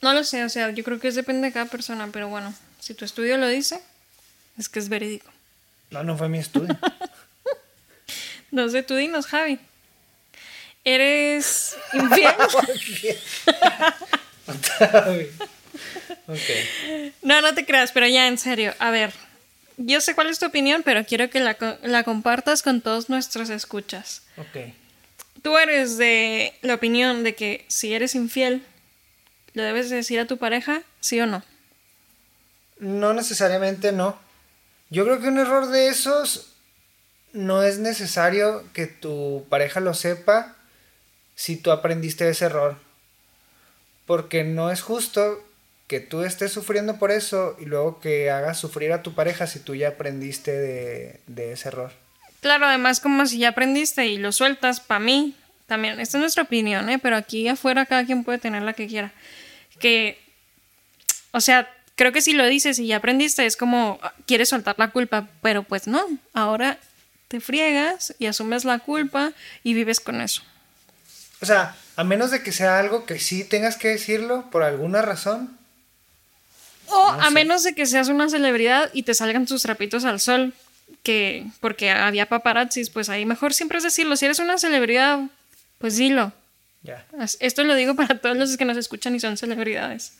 No 0.00 0.14
lo 0.14 0.24
sé, 0.24 0.44
o 0.44 0.48
sea, 0.48 0.70
yo 0.70 0.82
creo 0.82 0.98
que 0.98 1.08
es 1.08 1.14
depende 1.14 1.48
de 1.48 1.52
cada 1.52 1.66
persona, 1.66 2.08
pero 2.10 2.28
bueno, 2.28 2.54
si 2.80 2.94
tu 2.94 3.04
estudio 3.04 3.36
lo 3.36 3.46
dice, 3.46 3.80
es 4.60 4.68
que 4.68 4.78
es 4.78 4.88
verídico. 4.88 5.30
No, 5.90 6.04
no 6.04 6.16
fue 6.16 6.28
mi 6.28 6.38
estudio. 6.38 6.78
No 8.52 8.68
sé, 8.68 8.82
tú 8.82 8.96
dinos, 8.96 9.28
Javi. 9.28 9.60
¿Eres 10.84 11.76
infiel? 11.92 12.34
ok. 16.26 16.40
no, 17.22 17.42
no 17.42 17.54
te 17.54 17.64
creas, 17.64 17.92
pero 17.92 18.08
ya 18.08 18.26
en 18.26 18.38
serio. 18.38 18.74
A 18.80 18.90
ver, 18.90 19.12
yo 19.76 20.00
sé 20.00 20.16
cuál 20.16 20.30
es 20.30 20.40
tu 20.40 20.46
opinión, 20.46 20.82
pero 20.84 21.06
quiero 21.06 21.30
que 21.30 21.38
la, 21.38 21.56
la 21.84 22.02
compartas 22.02 22.62
con 22.62 22.80
todos 22.80 23.08
nuestros 23.08 23.50
escuchas. 23.50 24.22
Ok. 24.36 24.72
Tú 25.42 25.56
eres 25.56 25.96
de 25.96 26.52
la 26.62 26.74
opinión 26.74 27.22
de 27.22 27.36
que 27.36 27.64
si 27.68 27.94
eres 27.94 28.16
infiel, 28.16 28.64
¿le 29.54 29.62
debes 29.62 29.90
decir 29.90 30.18
a 30.18 30.26
tu 30.26 30.38
pareja, 30.38 30.82
sí 30.98 31.20
o 31.20 31.26
no? 31.26 31.44
No 32.80 33.14
necesariamente 33.14 33.92
no. 33.92 34.18
Yo 34.90 35.04
creo 35.04 35.20
que 35.20 35.28
un 35.28 35.38
error 35.38 35.68
de 35.68 35.88
esos 35.88 36.52
no 37.32 37.62
es 37.62 37.78
necesario 37.78 38.64
que 38.72 38.86
tu 38.86 39.46
pareja 39.48 39.80
lo 39.80 39.94
sepa 39.94 40.56
si 41.34 41.56
tú 41.56 41.70
aprendiste 41.70 42.28
ese 42.28 42.46
error. 42.46 42.76
Porque 44.06 44.42
no 44.44 44.70
es 44.70 44.82
justo 44.82 45.44
que 45.86 46.00
tú 46.00 46.22
estés 46.22 46.52
sufriendo 46.52 46.98
por 46.98 47.10
eso 47.10 47.56
y 47.60 47.64
luego 47.64 48.00
que 48.00 48.30
hagas 48.30 48.58
sufrir 48.58 48.92
a 48.92 49.02
tu 49.02 49.14
pareja 49.14 49.46
si 49.46 49.60
tú 49.60 49.74
ya 49.74 49.88
aprendiste 49.88 50.52
de, 50.52 51.20
de 51.26 51.52
ese 51.52 51.68
error. 51.68 51.92
Claro, 52.40 52.66
además 52.66 53.00
como 53.00 53.26
si 53.26 53.38
ya 53.38 53.50
aprendiste 53.50 54.06
y 54.06 54.18
lo 54.18 54.32
sueltas, 54.32 54.80
para 54.80 55.00
mí, 55.00 55.36
también, 55.66 56.00
esta 56.00 56.18
es 56.18 56.20
nuestra 56.20 56.42
opinión, 56.42 56.88
¿eh? 56.88 56.98
pero 56.98 57.16
aquí 57.16 57.46
afuera 57.48 57.86
cada 57.86 58.04
quien 58.04 58.24
puede 58.24 58.38
tener 58.38 58.62
la 58.62 58.72
que 58.72 58.88
quiera. 58.88 59.12
Que, 59.78 60.18
o 61.30 61.40
sea, 61.40 61.72
creo 62.00 62.12
que 62.12 62.22
si 62.22 62.32
lo 62.32 62.46
dices 62.46 62.78
y 62.78 62.86
ya 62.86 62.96
aprendiste, 62.96 63.44
es 63.44 63.58
como, 63.58 63.98
ah, 64.02 64.14
quieres 64.26 64.48
soltar 64.48 64.74
la 64.78 64.90
culpa, 64.90 65.28
pero 65.42 65.64
pues 65.64 65.86
no, 65.86 66.02
ahora 66.32 66.78
te 67.28 67.40
friegas 67.40 68.14
y 68.18 68.24
asumes 68.24 68.64
la 68.64 68.78
culpa 68.78 69.32
y 69.62 69.74
vives 69.74 70.00
con 70.00 70.22
eso. 70.22 70.40
O 71.42 71.46
sea, 71.46 71.76
a 71.96 72.04
menos 72.04 72.30
de 72.30 72.42
que 72.42 72.52
sea 72.52 72.78
algo 72.78 73.04
que 73.04 73.18
sí 73.18 73.44
tengas 73.44 73.76
que 73.76 73.88
decirlo 73.88 74.46
por 74.50 74.62
alguna 74.62 75.02
razón. 75.02 75.58
O 76.86 77.06
a 77.06 77.28
menos 77.28 77.64
de 77.64 77.74
que 77.74 77.84
seas 77.84 78.08
una 78.08 78.30
celebridad 78.30 78.88
y 78.94 79.02
te 79.02 79.12
salgan 79.12 79.44
tus 79.44 79.60
trapitos 79.60 80.06
al 80.06 80.20
sol, 80.20 80.54
que 81.02 81.46
porque 81.60 81.90
había 81.90 82.24
paparazzis, 82.24 82.88
pues 82.88 83.10
ahí 83.10 83.26
mejor 83.26 83.52
siempre 83.52 83.76
es 83.76 83.84
decirlo. 83.84 84.16
Si 84.16 84.24
eres 84.24 84.38
una 84.38 84.56
celebridad, 84.56 85.20
pues 85.76 85.98
dilo. 85.98 86.32
Ya. 86.82 87.04
Esto 87.40 87.62
lo 87.62 87.74
digo 87.74 87.94
para 87.94 88.18
todos 88.18 88.38
los 88.38 88.56
que 88.56 88.64
nos 88.64 88.78
escuchan 88.78 89.14
y 89.14 89.20
son 89.20 89.36
celebridades. 89.36 90.14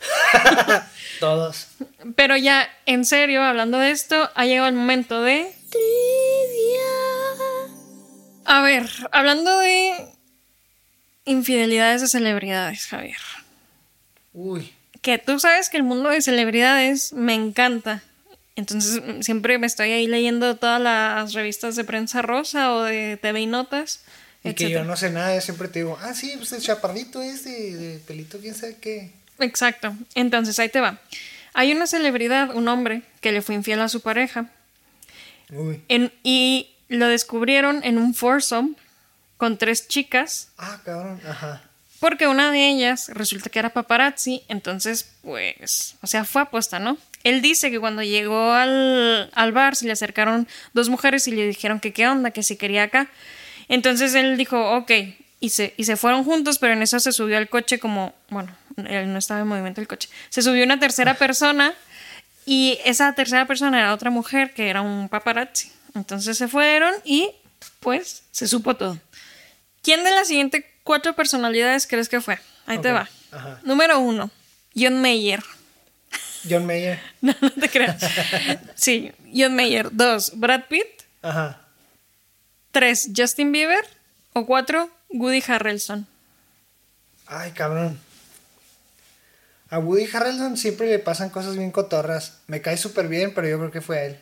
Todos. 1.20 1.68
Pero 2.16 2.36
ya, 2.36 2.68
en 2.86 3.04
serio, 3.04 3.42
hablando 3.42 3.78
de 3.78 3.90
esto, 3.90 4.30
ha 4.34 4.46
llegado 4.46 4.68
el 4.68 4.74
momento 4.74 5.22
de... 5.22 5.52
A 8.44 8.62
ver, 8.62 8.88
hablando 9.12 9.58
de 9.58 10.08
infidelidades 11.24 12.00
de 12.00 12.08
celebridades, 12.08 12.86
Javier. 12.86 13.20
Uy. 14.32 14.72
Que 15.02 15.18
tú 15.18 15.38
sabes 15.38 15.68
que 15.68 15.76
el 15.76 15.82
mundo 15.82 16.08
de 16.08 16.20
celebridades 16.20 17.12
me 17.12 17.34
encanta. 17.34 18.02
Entonces 18.56 19.00
siempre 19.20 19.58
me 19.58 19.66
estoy 19.66 19.92
ahí 19.92 20.06
leyendo 20.06 20.56
todas 20.56 20.80
las 20.80 21.32
revistas 21.32 21.76
de 21.76 21.84
prensa 21.84 22.22
rosa 22.22 22.74
o 22.74 22.82
de 22.82 23.18
TV 23.20 23.42
y 23.42 23.46
Notas. 23.46 24.00
Y 24.42 24.54
que 24.54 24.70
yo 24.70 24.84
no 24.84 24.96
sé 24.96 25.10
nada, 25.10 25.34
yo 25.34 25.40
siempre 25.40 25.68
te 25.68 25.80
digo, 25.80 25.98
ah, 26.00 26.14
sí, 26.14 26.32
pues 26.36 26.52
el 26.52 26.62
chaparrito 26.62 27.22
es 27.22 27.44
de, 27.44 27.76
de 27.76 27.98
pelito, 27.98 28.38
quién 28.38 28.54
sabe 28.54 28.76
qué. 28.80 29.10
Exacto. 29.40 29.94
Entonces 30.14 30.58
ahí 30.58 30.68
te 30.68 30.80
va. 30.80 30.98
Hay 31.54 31.72
una 31.72 31.86
celebridad, 31.86 32.54
un 32.54 32.68
hombre, 32.68 33.02
que 33.20 33.32
le 33.32 33.42
fue 33.42 33.54
infiel 33.54 33.80
a 33.80 33.88
su 33.88 34.00
pareja. 34.00 34.46
Uy. 35.50 35.82
En- 35.88 36.12
y 36.22 36.70
lo 36.88 37.06
descubrieron 37.08 37.80
en 37.84 37.98
un 37.98 38.14
foursome 38.14 38.74
con 39.36 39.58
tres 39.58 39.88
chicas, 39.88 40.48
Ah, 40.58 40.78
cabrón, 40.84 41.20
ajá. 41.26 41.62
porque 41.98 42.26
una 42.28 42.52
de 42.52 42.68
ellas 42.68 43.08
resulta 43.14 43.48
que 43.50 43.58
era 43.58 43.70
paparazzi, 43.70 44.42
entonces, 44.48 45.10
pues, 45.22 45.96
o 46.02 46.06
sea, 46.06 46.24
fue 46.24 46.42
aposta, 46.42 46.78
¿no? 46.78 46.98
Él 47.24 47.42
dice 47.42 47.70
que 47.70 47.80
cuando 47.80 48.02
llegó 48.02 48.52
al, 48.52 49.30
al 49.34 49.52
bar 49.52 49.76
se 49.76 49.86
le 49.86 49.92
acercaron 49.92 50.46
dos 50.72 50.88
mujeres 50.88 51.26
y 51.26 51.32
le 51.32 51.46
dijeron 51.46 51.80
que 51.80 51.92
qué 51.92 52.06
onda, 52.08 52.30
que 52.30 52.42
si 52.42 52.56
quería 52.56 52.84
acá. 52.84 53.08
Entonces 53.68 54.14
él 54.14 54.36
dijo, 54.36 54.76
ok, 54.76 54.90
y 55.40 55.50
se, 55.50 55.74
y 55.76 55.84
se 55.84 55.96
fueron 55.96 56.24
juntos, 56.24 56.58
pero 56.58 56.72
en 56.74 56.82
eso 56.82 56.98
se 57.00 57.12
subió 57.12 57.36
al 57.38 57.48
coche 57.48 57.78
como, 57.78 58.14
bueno, 58.30 58.54
no 58.82 59.18
estaba 59.18 59.40
en 59.40 59.46
movimiento 59.48 59.80
el 59.80 59.88
coche, 59.88 60.08
se 60.28 60.42
subió 60.42 60.64
una 60.64 60.78
tercera 60.78 61.14
persona 61.14 61.74
y 62.46 62.78
esa 62.84 63.12
tercera 63.14 63.46
persona 63.46 63.78
era 63.78 63.94
otra 63.94 64.10
mujer 64.10 64.52
que 64.54 64.68
era 64.70 64.80
un 64.82 65.08
paparazzi. 65.08 65.70
Entonces 65.94 66.38
se 66.38 66.48
fueron 66.48 66.94
y 67.04 67.30
pues 67.80 68.22
se 68.30 68.46
supo 68.46 68.76
todo. 68.76 68.98
¿Quién 69.82 70.04
de 70.04 70.10
las 70.10 70.28
siguientes 70.28 70.64
cuatro 70.84 71.14
personalidades 71.14 71.86
crees 71.86 72.08
que 72.08 72.20
fue? 72.20 72.38
Ahí 72.66 72.78
te 72.78 72.92
va. 72.92 73.08
ajá. 73.32 73.60
Número 73.64 73.98
uno, 73.98 74.30
John 74.76 75.00
Mayer. 75.00 75.42
John 76.48 76.66
Mayer. 76.66 76.98
No, 77.20 77.34
no 77.40 77.50
te 77.50 77.68
creas. 77.68 77.96
Sí, 78.74 79.12
John 79.34 79.54
Mayer. 79.54 79.88
Dos, 79.92 80.32
Brad 80.38 80.64
Pitt. 80.68 80.86
Ajá. 81.22 81.60
Tres, 82.72 83.10
Justin 83.14 83.52
Bieber. 83.52 83.84
O 84.32 84.46
cuatro, 84.46 84.88
Woody 85.10 85.42
Harrelson. 85.46 86.06
Ay, 87.26 87.50
cabrón. 87.52 87.98
A 89.70 89.78
Woody 89.78 90.08
Harrelson 90.12 90.56
siempre 90.56 90.88
le 90.88 90.98
pasan 90.98 91.30
cosas 91.30 91.56
bien 91.56 91.70
cotorras. 91.70 92.38
Me 92.48 92.60
cae 92.60 92.76
súper 92.76 93.08
bien, 93.08 93.32
pero 93.34 93.48
yo 93.48 93.58
creo 93.58 93.70
que 93.70 93.80
fue 93.80 93.98
a 93.98 94.04
él. 94.06 94.20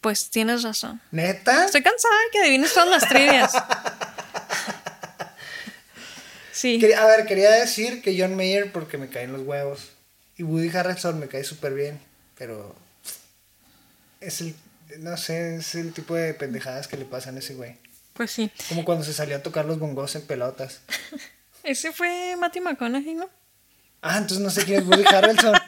Pues 0.00 0.30
tienes 0.30 0.62
razón. 0.62 1.00
¿Neta? 1.12 1.66
Estoy 1.66 1.82
cansada 1.82 2.14
de 2.14 2.30
que 2.32 2.40
adivines 2.40 2.72
todas 2.72 2.88
las 2.88 3.08
trivias. 3.08 3.52
Sí. 6.52 6.92
A 6.92 7.06
ver, 7.06 7.24
quería 7.24 7.50
decir 7.52 8.02
que 8.02 8.20
John 8.20 8.36
Mayer 8.36 8.70
porque 8.70 8.98
me 8.98 9.08
caen 9.08 9.32
los 9.32 9.46
huevos. 9.46 9.92
Y 10.36 10.42
Woody 10.42 10.68
Harrelson 10.68 11.18
me 11.18 11.26
cae 11.26 11.42
súper 11.42 11.72
bien. 11.72 11.98
Pero 12.36 12.74
es 14.20 14.42
el, 14.42 14.54
no 14.98 15.16
sé, 15.16 15.56
es 15.56 15.74
el 15.74 15.94
tipo 15.94 16.14
de 16.14 16.34
pendejadas 16.34 16.86
que 16.86 16.98
le 16.98 17.06
pasan 17.06 17.36
a 17.36 17.38
ese 17.38 17.54
güey. 17.54 17.76
Pues 18.12 18.30
sí. 18.30 18.50
Como 18.68 18.84
cuando 18.84 19.04
se 19.04 19.14
salió 19.14 19.36
a 19.36 19.42
tocar 19.42 19.64
los 19.64 19.78
bongos 19.78 20.14
en 20.16 20.22
pelotas. 20.26 20.80
Ese 21.62 21.92
fue 21.92 22.36
Matthew 22.38 22.64
McConaughey, 22.64 23.14
¿no? 23.14 23.30
Ah, 24.02 24.18
entonces 24.18 24.40
no 24.40 24.50
sé 24.50 24.64
quién 24.64 24.80
es 24.82 24.86
Woody 24.88 25.04
Harrelson. 25.04 25.54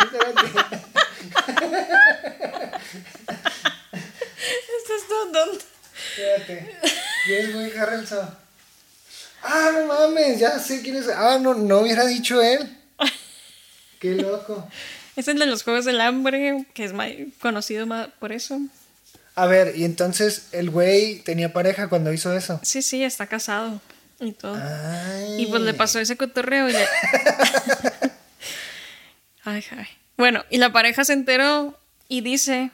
Espérate. 0.00 0.80
Estás 3.92 5.08
todo 5.08 5.32
tonto. 5.32 5.64
Espérate. 6.10 6.76
¿Quién 7.26 7.48
es 7.50 7.54
Woody 7.54 7.70
Harrelson? 7.76 8.30
Ah, 9.42 9.70
no 9.74 9.86
mames, 9.86 10.38
ya 10.40 10.58
sé 10.58 10.80
quién 10.82 10.96
es. 10.96 11.08
Ah, 11.08 11.38
no, 11.40 11.54
no 11.54 11.80
hubiera 11.80 12.06
dicho 12.06 12.40
él. 12.42 12.76
Qué 14.00 14.14
loco. 14.14 14.66
Es 15.16 15.28
el 15.28 15.38
de 15.38 15.46
los 15.46 15.62
Juegos 15.62 15.84
del 15.84 16.00
Hambre, 16.00 16.66
que 16.74 16.84
es 16.84 16.92
ma- 16.92 17.06
conocido 17.40 17.86
ma- 17.86 18.08
por 18.18 18.32
eso. 18.32 18.58
A 19.36 19.46
ver, 19.46 19.76
y 19.76 19.84
entonces 19.84 20.46
el 20.52 20.70
güey 20.70 21.20
tenía 21.20 21.52
pareja 21.52 21.88
cuando 21.88 22.12
hizo 22.12 22.34
eso. 22.36 22.58
Sí, 22.62 22.82
sí, 22.82 23.02
está 23.04 23.26
casado 23.26 23.80
y 24.20 24.32
todo. 24.32 24.56
Ay. 24.60 25.42
Y 25.42 25.46
pues 25.46 25.62
le 25.62 25.74
pasó 25.74 25.98
ese 26.00 26.16
cotorreo 26.16 26.68
y 26.68 26.72
le... 26.72 26.84
ay, 29.44 29.64
ay. 29.70 29.86
Bueno, 30.16 30.44
y 30.50 30.58
la 30.58 30.72
pareja 30.72 31.04
se 31.04 31.12
enteró 31.12 31.78
y 32.08 32.20
dice 32.20 32.70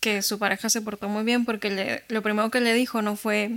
que 0.00 0.22
su 0.22 0.38
pareja 0.38 0.68
se 0.68 0.80
portó 0.82 1.08
muy 1.08 1.24
bien 1.24 1.44
porque 1.44 1.70
le- 1.70 2.04
lo 2.08 2.22
primero 2.22 2.50
que 2.50 2.60
le 2.60 2.72
dijo 2.74 3.02
no 3.02 3.16
fue 3.16 3.50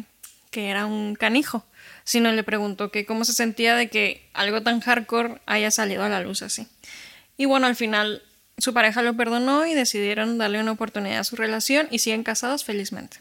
que 0.51 0.69
era 0.69 0.85
un 0.85 1.15
canijo, 1.15 1.65
sino 2.03 2.31
le 2.31 2.43
preguntó 2.43 2.91
que 2.91 3.05
cómo 3.05 3.25
se 3.25 3.33
sentía 3.33 3.75
de 3.75 3.89
que 3.89 4.27
algo 4.33 4.61
tan 4.63 4.79
hardcore 4.81 5.39
haya 5.45 5.71
salido 5.71 6.03
a 6.03 6.09
la 6.09 6.21
luz 6.21 6.41
así. 6.41 6.67
Y 7.37 7.45
bueno, 7.45 7.67
al 7.67 7.75
final 7.75 8.21
su 8.57 8.73
pareja 8.73 9.01
lo 9.01 9.15
perdonó 9.15 9.65
y 9.67 9.73
decidieron 9.73 10.37
darle 10.37 10.59
una 10.59 10.71
oportunidad 10.71 11.19
a 11.19 11.23
su 11.23 11.35
relación 11.35 11.87
y 11.91 11.99
siguen 11.99 12.23
casados 12.23 12.63
felizmente. 12.63 13.17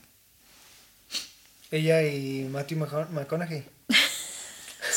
Ella 1.71 2.03
y 2.03 2.45
Matthew 2.51 2.79
McCona- 2.79 3.09
McConaughey. 3.11 3.65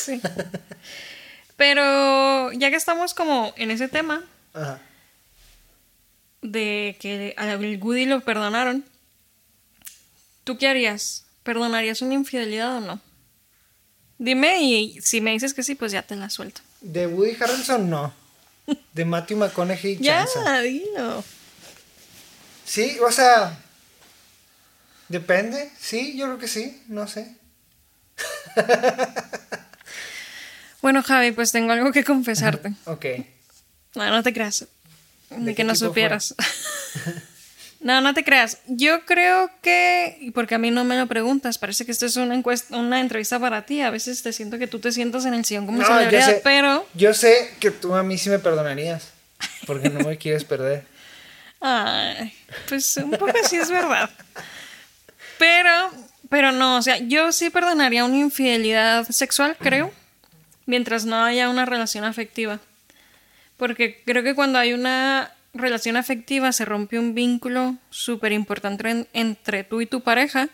Sí. 0.06 0.22
Pero 1.58 2.52
ya 2.54 2.70
que 2.70 2.78
estamos 2.78 3.14
como 3.14 3.54
en 3.58 3.70
ese 3.72 3.88
tema 3.90 4.24
Ajá. 4.54 4.80
de 6.42 6.96
que 7.00 7.34
al 7.38 7.60
Woody 7.82 8.06
lo 8.06 8.22
perdonaron, 8.22 8.86
¿tú 10.46 10.58
qué 10.58 10.68
harías? 10.68 11.26
¿Perdonarías 11.44 12.02
una 12.02 12.14
infidelidad 12.14 12.78
o 12.78 12.80
no? 12.80 13.02
Dime 14.18 14.62
y 14.62 15.02
si 15.02 15.22
me 15.22 15.32
dices 15.32 15.54
que 15.54 15.64
sí, 15.64 15.76
pues 15.76 15.92
ya 15.92 16.02
te 16.02 16.16
la 16.16 16.30
suelto. 16.30 16.62
De 16.82 17.08
Woody 17.08 17.36
Harrelson, 17.42 17.90
no. 17.90 18.14
De 18.94 19.06
Matthew 19.06 19.38
McConaughey, 19.38 19.98
Ya, 20.02 20.26
dilo. 20.62 21.24
Sí, 22.66 22.98
o 23.00 23.12
sea. 23.12 23.58
Depende. 25.08 25.72
Sí, 25.80 26.16
yo 26.18 26.26
creo 26.28 26.38
que 26.38 26.48
sí. 26.48 26.84
No 26.88 27.08
sé. 27.08 27.36
Bueno, 30.82 31.04
Javi, 31.04 31.32
pues 31.32 31.52
tengo 31.52 31.72
algo 31.72 31.92
que 31.92 32.04
confesarte. 32.04 32.74
Ok. 32.86 33.06
No, 33.96 34.10
no 34.10 34.24
te 34.24 34.34
creas. 34.34 34.66
Ni 35.32 35.46
¿De 35.48 35.56
que 35.56 35.64
no 35.64 35.76
supieras. 35.76 36.36
no, 37.82 38.02
no 38.02 38.14
te 38.14 38.24
creas. 38.24 38.60
Yo 38.68 39.06
creo 39.06 39.52
que, 39.62 40.18
y 40.22 40.32
porque 40.32 40.56
a 40.56 40.58
mí 40.58 40.72
no 40.72 40.84
me 40.84 40.98
lo 40.98 41.08
preguntas, 41.08 41.58
parece 41.58 41.86
que 41.86 41.92
esto 41.92 42.06
es 42.06 42.16
una 42.16 42.36
encuesta, 42.36 42.78
una 42.78 43.00
entrevista 43.02 43.40
para 43.40 43.66
ti. 43.66 43.82
A 43.82 43.90
veces 43.90 44.22
te 44.24 44.34
siento 44.34 44.58
que 44.58 44.68
tú 44.68 44.80
te 44.80 44.92
sientas 44.92 45.26
en 45.26 45.34
el 45.34 45.46
sillón 45.46 45.66
como 45.66 45.80
No, 45.80 45.88
celebridad, 45.88 46.26
sé. 46.28 46.42
pero. 46.44 46.88
Yo 46.94 47.14
sé 47.14 47.52
que 47.60 47.72
tú 47.72 47.94
a 47.96 48.04
mí 48.04 48.18
sí 48.18 48.30
me 48.30 48.40
perdonarías. 48.40 49.10
Porque 49.66 49.90
no 49.90 50.00
me 50.08 50.18
quieres 50.18 50.44
perder. 50.44 50.86
Ay, 51.62 52.34
pues 52.68 52.96
un 52.98 53.12
poco 53.12 53.34
sí 53.50 53.58
es 53.58 53.70
verdad. 53.70 54.10
Pero, 55.38 55.92
pero 56.30 56.52
no, 56.52 56.78
o 56.78 56.82
sea, 56.82 56.98
yo 56.98 57.32
sí 57.32 57.50
perdonaría 57.50 58.04
una 58.06 58.18
infidelidad 58.18 59.08
sexual, 59.10 59.56
creo, 59.60 59.92
mientras 60.70 61.04
no 61.06 61.24
haya 61.24 61.50
una 61.50 61.66
relación 61.66 62.04
afectiva. 62.04 62.60
Porque 63.58 64.02
creo 64.06 64.22
que 64.24 64.36
cuando 64.36 64.60
hay 64.60 64.74
una 64.74 65.32
relación 65.54 65.98
afectiva 65.98 66.52
se 66.52 66.64
rompe 66.64 67.00
un 67.00 67.16
vínculo 67.16 67.76
súper 67.90 68.32
importante 68.34 68.90
en- 68.90 69.08
entre 69.14 69.64
tú 69.64 69.82
y 69.82 69.88
tu 69.88 70.02
pareja. 70.02 70.48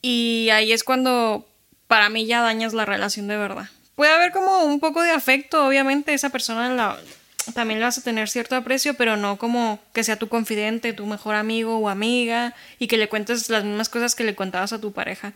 Y 0.00 0.48
ahí 0.52 0.72
es 0.72 0.84
cuando 0.84 1.46
para 1.86 2.08
mí 2.08 2.26
ya 2.26 2.40
dañas 2.40 2.72
la 2.72 2.84
relación 2.86 3.28
de 3.28 3.36
verdad. 3.36 3.68
puede 3.94 4.12
haber 4.12 4.30
como 4.32 4.62
un 4.64 4.78
poco 4.78 5.02
de 5.02 5.10
afecto, 5.10 5.66
obviamente, 5.66 6.14
esa 6.14 6.30
persona 6.30 6.96
también 7.52 7.80
le 7.80 7.84
vas 7.84 7.98
a 7.98 8.02
tener 8.02 8.28
cierto 8.28 8.54
aprecio, 8.54 8.94
pero 8.94 9.16
no 9.16 9.38
como 9.38 9.80
que 9.92 10.04
sea 10.04 10.16
tu 10.16 10.28
confidente, 10.28 10.92
tu 10.92 11.04
mejor 11.06 11.34
amigo 11.34 11.78
o 11.78 11.88
amiga 11.88 12.54
y 12.78 12.86
que 12.86 12.96
le 12.96 13.08
cuentes 13.08 13.50
las 13.50 13.64
mismas 13.64 13.88
cosas 13.88 14.14
que 14.14 14.22
le 14.22 14.36
contabas 14.36 14.72
a 14.72 14.80
tu 14.80 14.92
pareja. 14.92 15.32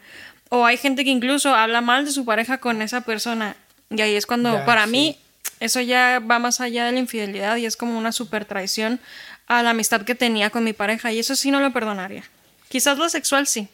O 0.54 0.66
hay 0.66 0.76
gente 0.76 1.02
que 1.02 1.09
incluso 1.09 1.54
habla 1.54 1.80
mal 1.80 2.04
de 2.04 2.11
su 2.11 2.26
pareja 2.26 2.59
con 2.59 2.82
esa 2.82 3.00
persona 3.00 3.56
y 3.88 4.02
ahí 4.02 4.16
es 4.16 4.26
cuando, 4.26 4.52
Ya, 4.52 4.66
para 4.66 4.85
sí. 4.85 4.90
mí, 4.90 5.18
eso 5.61 5.80
ya 5.80 6.18
va 6.18 6.38
más 6.38 6.61
allá 6.61 6.85
de 6.85 6.92
la 6.92 6.99
infidelidad 6.99 7.56
y 7.56 7.64
es 7.64 7.75
como 7.75 7.97
una 7.97 8.12
super 8.12 8.44
traición 8.44 9.00
a 9.47 9.62
la 9.62 9.71
amistad 9.71 10.02
que 10.02 10.14
tenía 10.14 10.50
con 10.50 10.62
mi 10.62 10.75
pareja 10.75 11.11
y 11.11 11.18
eso 11.21 11.37
sí 11.37 11.50
no 11.50 11.61
lo 11.61 11.73
perdonaría. 11.73 12.25
Quizás 12.68 12.99
lo 12.99 13.09
sexual 13.09 13.47
sí. 13.47 13.66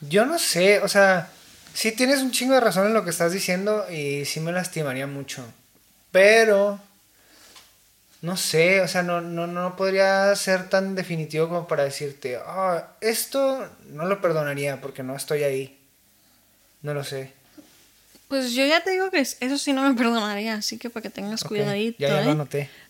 Yo 0.00 0.24
no 0.24 0.38
sé, 0.38 0.80
o 0.80 0.88
sea, 0.88 1.28
sí 1.74 1.92
tienes 1.92 2.20
un 2.22 2.30
chingo 2.30 2.54
de 2.54 2.60
razón 2.60 2.86
en 2.86 2.94
lo 2.94 3.04
que 3.04 3.10
estás 3.10 3.30
diciendo 3.30 3.84
y 3.90 4.24
sí 4.24 4.40
me 4.40 4.50
lastimaría 4.50 5.06
mucho. 5.06 5.44
Pero, 6.10 6.80
no 8.22 8.38
sé, 8.38 8.80
o 8.80 8.88
sea, 8.88 9.02
no, 9.02 9.20
no, 9.20 9.46
no 9.46 9.76
podría 9.76 10.34
ser 10.36 10.70
tan 10.70 10.94
definitivo 10.94 11.48
como 11.50 11.68
para 11.68 11.84
decirte, 11.84 12.38
ah, 12.46 12.88
esto 13.02 13.68
no 13.90 14.06
lo 14.06 14.22
perdonaría 14.22 14.80
porque 14.80 15.02
no 15.02 15.14
estoy 15.14 15.42
ahí. 15.42 15.78
No 16.82 16.94
lo 16.94 17.04
sé. 17.04 17.32
Pues 18.28 18.52
yo 18.52 18.64
ya 18.64 18.82
te 18.82 18.90
digo 18.90 19.10
que 19.10 19.20
es- 19.20 19.36
eso 19.40 19.58
sí 19.58 19.72
no 19.72 19.82
me 19.88 19.94
perdonaría, 19.94 20.54
así 20.54 20.78
que 20.78 20.88
para 20.90 21.02
que 21.02 21.10
tengas 21.10 21.44
cuidadito. 21.44 21.96
ya, 21.98 22.08
ya 22.08 22.22
¿eh? 22.22 22.24
lo 22.24 22.30
anoté. 22.32 22.70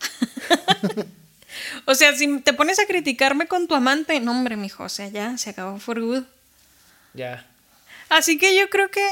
O 1.85 1.95
sea, 1.95 2.15
si 2.17 2.39
te 2.41 2.55
pones 2.55 2.79
a 2.79 2.87
criticarme 2.87 3.47
con 3.47 3.69
tu 3.69 3.75
amante, 3.75 4.19
no 4.21 4.31
hombre, 4.33 4.57
mijo, 4.57 4.85
o 4.85 4.89
sea, 4.89 5.09
ya 5.09 5.37
se 5.37 5.51
acabó 5.51 5.79
for 5.79 6.01
good. 6.01 6.25
Ya. 7.13 7.47
Así 8.09 8.39
que 8.39 8.57
yo 8.57 8.71
creo 8.71 8.91
que, 8.91 9.07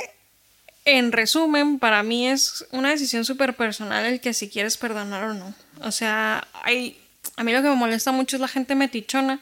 en 0.87 1.13
resumen, 1.13 1.79
para 1.79 2.03
mí 2.03 2.29
es 2.29 2.65
una 2.73 2.91
decisión 2.91 3.25
súper 3.27 3.55
personal 3.55 4.05
el 4.07 4.21
que 4.21 4.33
si 4.33 4.49
quieres 4.49 4.79
perdonar 4.79 5.25
o 5.25 5.35
no. 5.35 5.55
O 5.83 5.91
sea, 5.93 6.47
hay, 6.63 6.99
a 7.37 7.45
mí 7.45 7.53
lo 7.53 7.61
que 7.63 7.69
me 7.69 7.75
molesta 7.77 8.11
mucho 8.11 8.37
es 8.37 8.41
la 8.41 8.49
gente 8.49 8.75
metichona, 8.75 9.41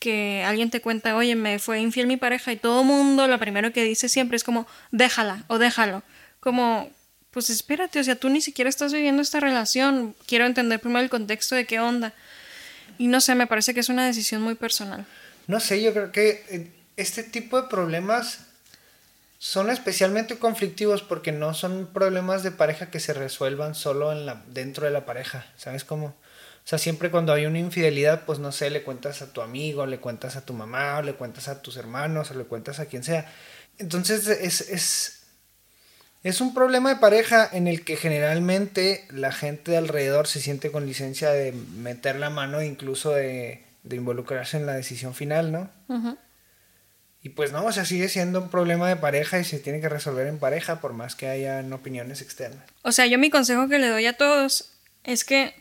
que 0.00 0.42
alguien 0.44 0.70
te 0.70 0.80
cuenta, 0.80 1.14
oye, 1.14 1.36
me 1.36 1.60
fue 1.60 1.78
infiel 1.78 2.08
mi 2.08 2.16
pareja 2.16 2.52
y 2.52 2.56
todo 2.56 2.82
mundo 2.82 3.28
lo 3.28 3.38
primero 3.38 3.72
que 3.72 3.84
dice 3.84 4.08
siempre 4.08 4.36
es 4.36 4.42
como, 4.42 4.66
déjala 4.90 5.44
o 5.46 5.58
déjalo. 5.58 6.02
Como, 6.40 6.90
pues 7.30 7.50
espérate, 7.50 8.00
o 8.00 8.04
sea, 8.04 8.16
tú 8.16 8.30
ni 8.30 8.40
siquiera 8.40 8.68
estás 8.68 8.92
viviendo 8.92 9.22
esta 9.22 9.38
relación. 9.38 10.16
Quiero 10.26 10.46
entender 10.46 10.80
primero 10.80 11.02
el 11.04 11.10
contexto 11.10 11.54
de 11.54 11.66
qué 11.66 11.78
onda. 11.78 12.14
Y 12.98 13.06
no 13.06 13.20
sé, 13.20 13.34
me 13.34 13.46
parece 13.46 13.74
que 13.74 13.80
es 13.80 13.90
una 13.90 14.06
decisión 14.06 14.42
muy 14.42 14.54
personal. 14.54 15.06
No 15.46 15.60
sé, 15.60 15.82
yo 15.82 15.92
creo 15.92 16.10
que 16.12 16.44
eh, 16.48 16.70
este 16.96 17.22
tipo 17.22 17.60
de 17.60 17.68
problemas 17.68 18.40
son 19.38 19.70
especialmente 19.70 20.38
conflictivos 20.38 21.02
porque 21.02 21.32
no 21.32 21.54
son 21.54 21.88
problemas 21.92 22.42
de 22.42 22.50
pareja 22.50 22.90
que 22.90 23.00
se 23.00 23.12
resuelvan 23.12 23.74
solo 23.74 24.12
en 24.12 24.26
la, 24.26 24.42
dentro 24.48 24.86
de 24.86 24.92
la 24.92 25.06
pareja, 25.06 25.46
¿sabes 25.56 25.84
cómo? 25.84 26.14
O 26.64 26.68
sea, 26.70 26.78
siempre 26.78 27.10
cuando 27.10 27.32
hay 27.32 27.46
una 27.46 27.58
infidelidad, 27.58 28.24
pues 28.26 28.38
no 28.38 28.52
sé, 28.52 28.70
le 28.70 28.82
cuentas 28.82 29.22
a 29.22 29.32
tu 29.32 29.40
amigo, 29.40 29.86
le 29.86 29.98
cuentas 29.98 30.36
a 30.36 30.44
tu 30.44 30.52
mamá, 30.52 30.98
o 30.98 31.02
le 31.02 31.14
cuentas 31.14 31.48
a 31.48 31.62
tus 31.62 31.76
hermanos, 31.76 32.30
o 32.30 32.34
le 32.34 32.44
cuentas 32.44 32.78
a 32.78 32.86
quien 32.86 33.02
sea. 33.02 33.32
Entonces 33.78 34.28
es, 34.28 34.60
es, 34.60 35.22
es 36.22 36.40
un 36.40 36.54
problema 36.54 36.90
de 36.90 37.00
pareja 37.00 37.48
en 37.50 37.66
el 37.66 37.82
que 37.84 37.96
generalmente 37.96 39.06
la 39.10 39.32
gente 39.32 39.72
de 39.72 39.78
alrededor 39.78 40.26
se 40.26 40.40
siente 40.40 40.70
con 40.70 40.86
licencia 40.86 41.30
de 41.30 41.52
meter 41.52 42.16
la 42.16 42.30
mano, 42.30 42.62
incluso 42.62 43.12
de, 43.12 43.64
de 43.82 43.96
involucrarse 43.96 44.56
en 44.56 44.66
la 44.66 44.74
decisión 44.74 45.14
final, 45.14 45.52
¿no? 45.52 45.70
Y 47.22 47.30
pues 47.30 47.52
no, 47.52 47.64
o 47.64 47.72
sea, 47.72 47.84
sigue 47.84 48.08
siendo 48.08 48.40
un 48.40 48.48
problema 48.48 48.88
de 48.88 48.96
pareja 48.96 49.38
y 49.38 49.44
se 49.44 49.58
tiene 49.58 49.80
que 49.80 49.88
resolver 49.88 50.26
en 50.26 50.38
pareja 50.38 50.80
por 50.80 50.94
más 50.94 51.14
que 51.14 51.28
hayan 51.28 51.72
opiniones 51.72 52.22
externas. 52.22 52.64
O 52.82 52.92
sea, 52.92 53.06
yo 53.06 53.18
mi 53.18 53.30
consejo 53.30 53.68
que 53.68 53.78
le 53.78 53.88
doy 53.88 54.06
a 54.06 54.16
todos 54.16 54.72
es 55.04 55.24
que 55.24 55.54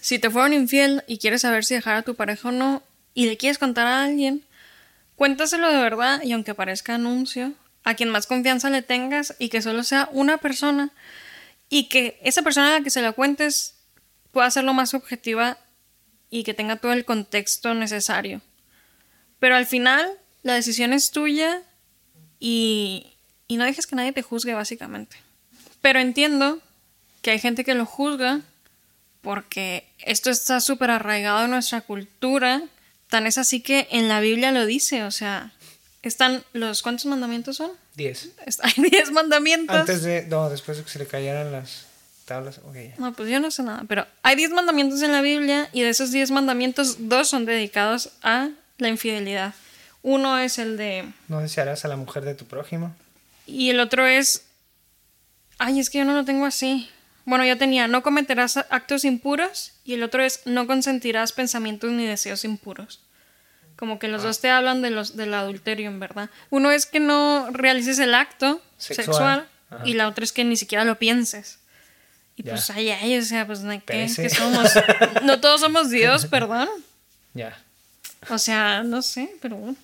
si 0.00 0.18
te 0.18 0.30
fueron 0.30 0.52
infiel 0.52 1.04
y 1.06 1.18
quieres 1.18 1.42
saber 1.42 1.64
si 1.64 1.74
dejar 1.74 1.96
a 1.96 2.02
tu 2.02 2.14
pareja 2.14 2.48
o 2.48 2.52
no 2.52 2.82
y 3.14 3.26
le 3.26 3.36
quieres 3.36 3.58
contar 3.58 3.86
a 3.86 4.04
alguien, 4.04 4.44
cuéntaselo 5.16 5.68
de 5.68 5.78
verdad 5.78 6.22
y 6.22 6.32
aunque 6.32 6.54
parezca 6.54 6.94
anuncio, 6.94 7.52
a 7.84 7.94
quien 7.94 8.10
más 8.10 8.26
confianza 8.26 8.70
le 8.70 8.82
tengas 8.82 9.34
y 9.38 9.48
que 9.48 9.62
solo 9.62 9.82
sea 9.82 10.08
una 10.12 10.38
persona 10.38 10.90
y 11.68 11.84
que 11.84 12.18
esa 12.22 12.42
persona 12.42 12.68
a 12.68 12.78
la 12.78 12.84
que 12.84 12.90
se 12.90 13.02
la 13.02 13.12
cuentes 13.12 13.74
pueda 14.30 14.50
ser 14.50 14.64
lo 14.64 14.74
más 14.74 14.94
objetiva 14.94 15.58
y 16.30 16.44
que 16.44 16.54
tenga 16.54 16.76
todo 16.76 16.92
el 16.92 17.04
contexto 17.04 17.74
necesario. 17.74 18.42
Pero 19.38 19.56
al 19.56 19.66
final, 19.66 20.10
la 20.42 20.54
decisión 20.54 20.92
es 20.92 21.10
tuya 21.10 21.62
y, 22.38 23.14
y 23.46 23.56
no 23.56 23.64
dejes 23.64 23.86
que 23.86 23.96
nadie 23.96 24.12
te 24.12 24.22
juzgue, 24.22 24.54
básicamente. 24.54 25.16
Pero 25.80 26.00
entiendo 26.00 26.60
que 27.22 27.30
hay 27.30 27.38
gente 27.38 27.64
que 27.64 27.74
lo 27.74 27.86
juzga 27.86 28.42
porque 29.22 29.86
esto 29.98 30.30
está 30.30 30.60
súper 30.60 30.90
arraigado 30.90 31.44
en 31.44 31.50
nuestra 31.50 31.80
cultura. 31.80 32.62
Tan 33.08 33.26
es 33.26 33.38
así 33.38 33.60
que 33.60 33.88
en 33.90 34.08
la 34.08 34.20
Biblia 34.20 34.52
lo 34.52 34.66
dice, 34.66 35.04
o 35.04 35.10
sea, 35.10 35.52
están 36.02 36.44
los... 36.52 36.82
¿Cuántos 36.82 37.06
mandamientos 37.06 37.56
son? 37.56 37.70
Diez. 37.94 38.30
Hay 38.62 38.72
10 38.76 39.10
mandamientos. 39.12 39.76
Antes 39.76 40.02
de, 40.02 40.26
no, 40.26 40.48
después 40.50 40.78
de 40.78 40.84
que 40.84 40.90
se 40.90 40.98
le 40.98 41.06
cayeran 41.06 41.50
las 41.50 41.86
tablas. 42.24 42.58
Ok, 42.58 42.74
ya. 42.74 42.94
No, 42.98 43.12
pues 43.12 43.30
yo 43.30 43.40
no 43.40 43.50
sé 43.50 43.62
nada, 43.62 43.84
pero 43.88 44.06
hay 44.22 44.36
10 44.36 44.50
mandamientos 44.50 45.02
en 45.02 45.12
la 45.12 45.22
Biblia 45.22 45.68
y 45.72 45.82
de 45.82 45.88
esos 45.88 46.12
10 46.12 46.30
mandamientos, 46.30 47.08
dos 47.08 47.28
son 47.28 47.44
dedicados 47.44 48.10
a 48.22 48.50
la 48.76 48.88
infidelidad. 48.88 49.54
Uno 50.02 50.38
es 50.38 50.58
el 50.58 50.76
de... 50.76 51.10
No 51.26 51.40
desearás 51.40 51.84
a 51.84 51.88
la 51.88 51.96
mujer 51.96 52.24
de 52.24 52.34
tu 52.34 52.44
prójimo. 52.44 52.94
Y 53.46 53.70
el 53.70 53.80
otro 53.80 54.06
es... 54.06 54.44
Ay, 55.58 55.80
es 55.80 55.90
que 55.90 55.98
yo 55.98 56.04
no 56.04 56.14
lo 56.14 56.24
tengo 56.24 56.46
así. 56.46 56.88
Bueno, 57.28 57.44
yo 57.44 57.58
tenía, 57.58 57.88
no 57.88 58.02
cometerás 58.02 58.56
actos 58.56 59.04
impuros 59.04 59.72
y 59.84 59.92
el 59.92 60.02
otro 60.02 60.22
es, 60.22 60.40
no 60.46 60.66
consentirás 60.66 61.32
pensamientos 61.32 61.90
ni 61.92 62.06
deseos 62.06 62.42
impuros. 62.42 63.00
Como 63.76 63.98
que 63.98 64.08
los 64.08 64.22
dos 64.22 64.40
te 64.40 64.48
hablan 64.48 64.80
de 64.80 64.88
los, 64.88 65.14
del 65.14 65.34
adulterio, 65.34 65.88
en 65.90 66.00
verdad. 66.00 66.30
Uno 66.48 66.70
es 66.70 66.86
que 66.86 67.00
no 67.00 67.50
realices 67.52 67.98
el 67.98 68.14
acto 68.14 68.62
Sexual. 68.78 69.04
sexual, 69.06 69.48
Ajá. 69.68 69.82
y 69.86 69.92
la 69.92 70.08
otra 70.08 70.24
es 70.24 70.32
que 70.32 70.42
ni 70.42 70.56
siquiera 70.56 70.86
lo 70.86 70.98
pienses. 70.98 71.58
Y 72.34 72.44
Ya. 72.44 72.52
pues 72.52 72.70
ay, 72.70 72.88
ay, 72.92 73.18
o 73.18 73.22
sea, 73.22 73.46
pues 73.46 73.60
¿qué, 73.84 74.08
somos? 74.30 74.72
No 75.22 75.38
todos 75.38 75.60
somos 75.60 75.90
Dios, 75.90 76.24
perdón. 76.24 76.66
Ya. 77.34 77.56
O 78.30 78.38
sea, 78.38 78.82
no 78.84 79.02
sé, 79.02 79.30
pero 79.42 79.56
bueno. 79.56 79.76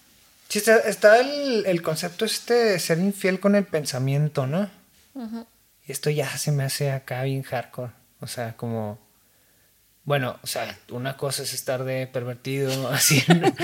Sí, 0.48 0.60
está, 0.60 0.78
está 0.78 1.20
el, 1.20 1.66
el 1.66 1.82
concepto 1.82 2.24
este 2.24 2.54
de 2.54 2.78
ser 2.78 2.98
infiel 3.00 3.38
con 3.38 3.54
el 3.54 3.64
pensamiento, 3.64 4.46
¿no? 4.46 4.70
Y 5.86 5.92
esto 5.92 6.10
ya 6.10 6.28
se 6.38 6.52
me 6.52 6.64
hace 6.64 6.90
acá 6.90 7.22
bien 7.22 7.42
hardcore. 7.42 7.92
O 8.20 8.26
sea, 8.26 8.56
como... 8.56 8.98
Bueno, 10.04 10.38
o 10.42 10.46
sea, 10.46 10.76
una 10.90 11.16
cosa 11.16 11.42
es 11.42 11.54
estar 11.54 11.84
de 11.84 12.06
pervertido 12.06 12.88
así 12.92 13.22
en, 13.28 13.54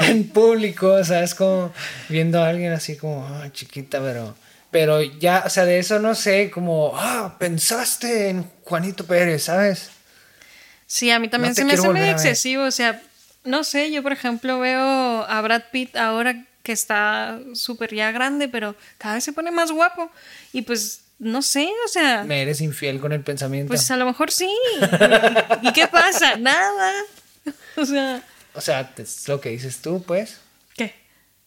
en 0.00 0.28
público, 0.28 0.92
o 0.92 1.04
sea, 1.04 1.22
es 1.22 1.34
como 1.34 1.72
viendo 2.08 2.42
a 2.42 2.48
alguien 2.48 2.72
así 2.72 2.96
como, 2.96 3.26
ah, 3.26 3.50
chiquita, 3.52 4.00
pero... 4.00 4.34
Pero 4.70 5.00
ya, 5.00 5.44
o 5.46 5.48
sea, 5.48 5.64
de 5.64 5.78
eso 5.78 6.00
no 6.00 6.14
sé, 6.14 6.50
como, 6.50 6.92
ah, 6.96 7.36
pensaste 7.38 8.28
en 8.28 8.44
Juanito 8.62 9.06
Pérez, 9.06 9.44
¿sabes? 9.44 9.90
Sí, 10.86 11.10
a 11.10 11.18
mí 11.18 11.28
también 11.28 11.50
No 11.52 11.54
se 11.54 11.64
me 11.64 11.74
hace 11.74 11.88
medio 11.88 12.12
excesivo. 12.12 12.64
O 12.64 12.70
sea, 12.70 13.00
no 13.44 13.64
sé, 13.64 13.90
yo 13.90 14.02
por 14.02 14.12
ejemplo 14.12 14.58
veo 14.58 14.80
a 14.80 15.40
Brad 15.40 15.62
Pitt 15.70 15.96
ahora 15.96 16.44
que 16.66 16.72
está 16.72 17.38
súper 17.54 17.94
ya 17.94 18.10
grande, 18.10 18.48
pero 18.48 18.74
cada 18.98 19.14
vez 19.14 19.22
se 19.22 19.32
pone 19.32 19.52
más 19.52 19.70
guapo. 19.70 20.10
Y 20.52 20.62
pues, 20.62 21.02
no 21.20 21.40
sé, 21.40 21.70
o 21.84 21.88
sea, 21.88 22.24
Me 22.24 22.42
eres 22.42 22.60
infiel 22.60 22.98
con 22.98 23.12
el 23.12 23.20
pensamiento. 23.22 23.68
pues 23.68 23.88
a 23.92 23.96
lo 23.96 24.04
mejor 24.04 24.32
sí. 24.32 24.50
¿Y 25.62 25.72
qué 25.72 25.86
pasa? 25.86 26.36
Nada. 26.36 26.92
O 27.76 27.86
sea, 27.86 28.20
O 28.54 28.60
sea, 28.60 28.92
es 28.96 29.28
lo 29.28 29.40
que 29.40 29.50
dices 29.50 29.78
tú, 29.80 30.02
pues. 30.02 30.38
¿qué? 30.76 30.92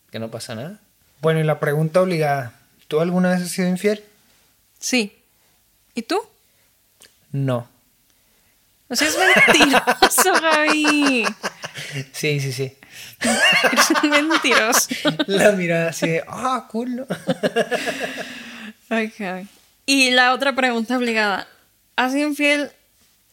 Que 0.10 0.20
no 0.20 0.32
pasa 0.32 0.56
nada. 0.56 0.80
Bueno, 1.20 1.42
y 1.42 1.44
la 1.44 1.60
pregunta 1.60 2.02
obligada. 2.02 2.54
¿Tú 2.88 3.02
alguna 3.02 3.32
vez 3.32 3.42
has 3.42 3.50
sido 3.52 3.68
infiel? 3.68 4.02
Sí. 4.80 5.18
¿Y 5.96 6.04
tú? 6.04 6.22
No. 7.34 7.68
O 8.88 8.96
sea, 8.96 9.10
es 9.10 9.18
mentiroso, 9.18 10.34
Javi. 10.42 11.26
Sí, 12.14 12.40
sí, 12.40 12.54
sí. 12.54 12.78
Un 14.04 14.10
mentiroso. 14.30 14.90
La 15.28 15.52
mirada 15.52 15.90
así 15.90 16.08
de, 16.08 16.24
ah, 16.28 16.68
culo. 16.70 17.06
Ay, 18.90 19.12
Javi. 19.12 19.48
Y 19.86 20.12
la 20.12 20.34
otra 20.34 20.56
pregunta 20.56 20.98
obligada. 20.98 21.48
¿Has 21.96 22.14
sido 22.14 22.28
infiel 22.30 22.72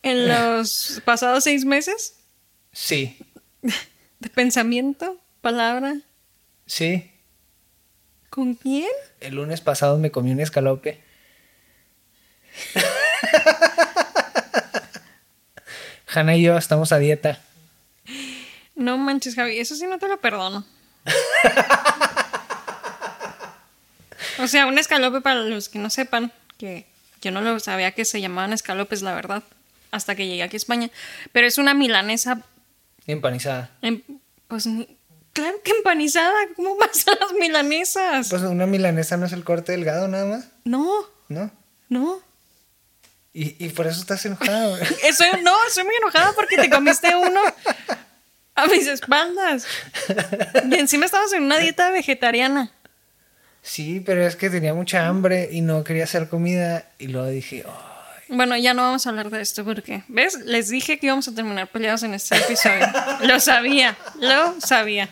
en 0.02 0.28
los 0.28 1.00
pasados 1.04 1.44
seis 1.44 1.64
meses? 1.64 2.14
Sí, 2.72 3.18
¿De 4.18 4.28
pensamiento? 4.30 5.18
¿Palabra? 5.40 5.96
sí. 6.66 7.10
¿Con 8.28 8.54
quién? 8.54 8.90
El 9.20 9.36
lunes 9.36 9.60
pasado 9.62 9.96
me 9.98 10.10
comí 10.10 10.30
un 10.30 10.40
escalope. 10.40 11.00
Hanna 16.06 16.36
y 16.36 16.42
yo 16.42 16.56
estamos 16.58 16.92
a 16.92 16.98
dieta. 16.98 17.40
No 18.76 18.98
manches, 18.98 19.34
Javi, 19.34 19.58
eso 19.58 19.74
sí 19.74 19.86
no 19.86 19.98
te 19.98 20.06
lo 20.08 20.20
perdono. 20.20 20.64
o 24.38 24.46
sea, 24.46 24.66
un 24.66 24.78
escalope 24.78 25.20
para 25.20 25.40
los 25.40 25.68
que 25.68 25.78
no 25.78 25.90
sepan, 25.90 26.32
que 26.58 26.86
yo 27.22 27.30
no 27.30 27.40
lo 27.40 27.58
sabía 27.60 27.92
que 27.92 28.04
se 28.04 28.20
llamaban 28.20 28.52
escalopes, 28.52 29.02
la 29.02 29.14
verdad, 29.14 29.42
hasta 29.90 30.14
que 30.14 30.26
llegué 30.26 30.42
aquí 30.42 30.56
a 30.56 30.58
España. 30.58 30.90
Pero 31.32 31.46
es 31.46 31.58
una 31.58 31.74
milanesa, 31.74 32.42
Empanizada. 33.06 33.70
en- 33.82 34.04
pues 34.48 34.68
claro 35.32 35.56
que 35.64 35.70
empanizada, 35.72 36.34
¿cómo 36.54 36.76
pasan 36.78 37.16
las 37.20 37.32
milanesas? 37.32 38.28
Pues 38.28 38.42
una 38.42 38.66
milanesa 38.66 39.16
no 39.16 39.26
es 39.26 39.32
el 39.32 39.44
corte 39.44 39.72
delgado 39.72 40.08
nada 40.08 40.26
más, 40.26 40.48
No, 40.64 40.88
¿no? 41.28 41.50
no. 41.88 42.20
Y, 43.32 43.62
y 43.64 43.68
por 43.70 43.86
eso 43.86 44.00
estás 44.00 44.24
enojado. 44.24 44.78
Estoy, 45.02 45.28
no, 45.42 45.54
estoy 45.68 45.84
muy 45.84 45.94
enojada 45.96 46.32
porque 46.34 46.56
te 46.56 46.70
comiste 46.70 47.14
uno 47.16 47.40
a 48.62 48.66
mis 48.66 48.86
espaldas. 48.86 49.66
Y 50.70 50.74
encima 50.74 51.06
estabas 51.06 51.32
en 51.32 51.42
una 51.44 51.58
dieta 51.58 51.90
vegetariana. 51.90 52.70
sí, 53.62 54.00
pero 54.04 54.26
es 54.26 54.36
que 54.36 54.48
tenía 54.50 54.74
mucha 54.74 55.06
hambre 55.06 55.48
y 55.52 55.60
no 55.60 55.84
quería 55.84 56.04
hacer 56.04 56.28
comida 56.28 56.88
y 56.98 57.08
luego 57.08 57.28
dije, 57.28 57.64
"Oh, 57.66 57.82
Bueno, 58.28 58.56
ya 58.56 58.74
no 58.74 58.82
vamos 58.82 59.06
a 59.06 59.10
hablar 59.10 59.30
de 59.30 59.40
esto 59.40 59.64
porque, 59.64 60.02
¿ves? 60.08 60.38
Les 60.44 60.68
dije 60.68 60.98
que 60.98 61.06
íbamos 61.06 61.28
a 61.28 61.34
terminar 61.34 61.68
peleados 61.68 62.02
en 62.02 62.14
este 62.14 62.36
episodio. 62.36 62.86
Lo 63.22 63.38
sabía, 63.40 63.96
lo 64.20 64.60
sabía. 64.60 65.08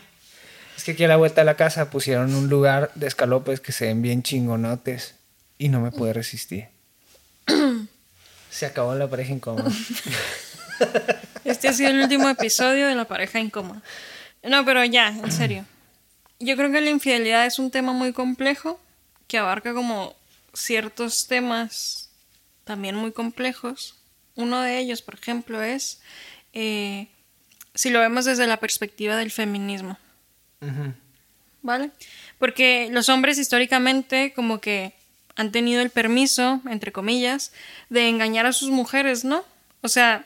es 0.77 0.83
que 0.83 0.91
aquí 0.91 1.03
a 1.05 1.07
la 1.07 1.15
vuelta 1.15 1.41
de 1.41 1.45
la 1.45 1.55
casa 1.55 1.89
pusieron 1.89 2.35
un 2.35 2.49
lugar 2.49 2.91
de 2.95 3.07
escalopes 3.07 3.61
que 3.61 3.71
se 3.71 3.85
ven 3.85 4.01
bien 4.01 4.21
chingonotes 4.23 5.15
y 5.57 5.69
no 5.69 5.79
me 5.79 5.91
pude 5.91 6.11
resistir. 6.13 6.67
Se 8.49 8.65
acabó 8.65 8.95
la 8.95 9.09
pareja 9.09 9.31
incómoda. 9.33 9.69
Este 11.45 11.69
ha 11.69 11.73
sido 11.73 11.91
el 11.91 12.01
último 12.01 12.27
episodio 12.27 12.87
de 12.87 12.95
la 12.95 13.05
pareja 13.05 13.39
incómoda. 13.39 13.81
No, 14.43 14.65
pero 14.65 14.83
ya, 14.83 15.07
en 15.07 15.31
serio. 15.31 15.65
Yo 16.39 16.57
creo 16.57 16.71
que 16.71 16.81
la 16.81 16.89
infidelidad 16.89 17.45
es 17.45 17.59
un 17.59 17.71
tema 17.71 17.93
muy 17.93 18.11
complejo 18.11 18.79
que 19.27 19.37
abarca 19.37 19.73
como 19.73 20.15
ciertos 20.53 21.27
temas 21.27 22.09
también 22.65 22.95
muy 22.95 23.13
complejos. 23.13 23.95
Uno 24.35 24.61
de 24.61 24.79
ellos, 24.79 25.01
por 25.01 25.15
ejemplo, 25.15 25.61
es 25.61 26.01
eh, 26.51 27.07
si 27.73 27.89
lo 27.89 27.99
vemos 27.99 28.25
desde 28.25 28.47
la 28.47 28.57
perspectiva 28.57 29.15
del 29.15 29.31
feminismo. 29.31 29.97
¿vale? 31.65 31.89
Porque 32.37 32.89
los 32.91 33.09
hombres 33.09 33.37
históricamente 33.37 34.33
como 34.33 34.61
que 34.61 34.93
han 35.35 35.51
tenido 35.51 35.81
el 35.81 35.89
permiso, 35.89 36.61
entre 36.69 36.91
comillas, 36.91 37.51
de 37.89 38.07
engañar 38.07 38.45
a 38.45 38.53
sus 38.53 38.69
mujeres, 38.69 39.25
¿no? 39.25 39.43
O 39.81 39.89
sea, 39.89 40.25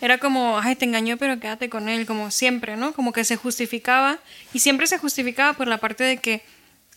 era 0.00 0.18
como, 0.18 0.58
ay, 0.58 0.76
te 0.76 0.84
engañó, 0.84 1.16
pero 1.16 1.40
quédate 1.40 1.70
con 1.70 1.88
él, 1.88 2.06
como 2.06 2.30
siempre, 2.30 2.76
¿no? 2.76 2.92
Como 2.92 3.12
que 3.12 3.24
se 3.24 3.36
justificaba 3.36 4.18
y 4.52 4.58
siempre 4.58 4.86
se 4.86 4.98
justificaba 4.98 5.54
por 5.54 5.68
la 5.68 5.78
parte 5.78 6.04
de 6.04 6.18
que 6.18 6.42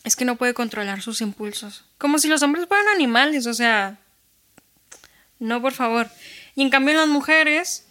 es 0.04 0.16
que 0.16 0.26
no 0.26 0.36
puede 0.36 0.54
controlar 0.54 1.02
sus 1.02 1.22
impulsos. 1.22 1.86
Como 1.98 2.20
si 2.20 2.28
los 2.28 2.44
hombres 2.44 2.68
fueran 2.68 2.88
animales, 2.90 3.48
o 3.48 3.54
sea, 3.54 3.98
no, 5.40 5.62
por 5.62 5.74
favor. 5.74 6.10
Y 6.56 6.62
en 6.62 6.70
cambio 6.70 6.94
las 6.94 7.08
mujeres, 7.08 7.86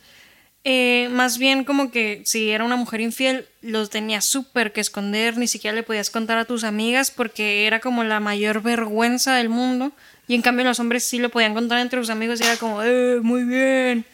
eh, 0.65 1.09
más 1.11 1.39
bien 1.39 1.65
como 1.65 1.91
que 1.91 2.23
si 2.27 2.51
era 2.51 2.65
una 2.65 2.77
mujer 2.77 3.01
infiel, 3.01 3.47
los 3.63 3.89
tenías 3.89 4.27
súper 4.27 4.73
que 4.73 4.83
esconder, 4.83 5.39
ni 5.39 5.49
siquiera 5.49 5.75
le 5.75 5.83
podías 5.83 6.11
contar 6.11 6.37
a 6.37 6.45
tus 6.45 6.65
amigas 6.65 7.11
porque 7.11 7.67
era 7.67 7.81
como 7.81 8.05
la 8.05 8.21
mayor 8.21 8.63
vergüenza 8.63 9.35
del 9.37 9.49
mundo. 9.49 9.93
Y 10.27 10.35
en 10.35 10.43
cambio 10.43 10.67
los 10.67 10.81
hombres 10.81 11.05
sí 11.05 11.19
lo 11.19 11.31
podían 11.31 11.55
contar 11.55 11.79
entre 11.79 11.99
sus 11.99 12.11
amigos 12.11 12.41
y 12.41 12.45
era 12.45 12.59
como, 12.59 12.83
eh, 12.83 13.21
muy 13.23 13.45
bien. 13.45 14.05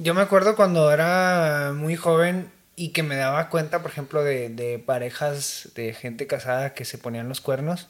Yo 0.00 0.14
me 0.14 0.22
acuerdo 0.22 0.56
cuando 0.56 0.90
era 0.92 1.72
muy 1.74 1.96
joven 1.96 2.50
y 2.76 2.90
que 2.90 3.02
me 3.02 3.16
daba 3.16 3.48
cuenta, 3.48 3.82
por 3.82 3.90
ejemplo, 3.90 4.22
de, 4.22 4.48
de 4.48 4.78
parejas 4.78 5.70
de 5.74 5.92
gente 5.94 6.26
casada 6.26 6.74
que 6.74 6.84
se 6.84 6.98
ponían 6.98 7.28
los 7.28 7.40
cuernos. 7.40 7.88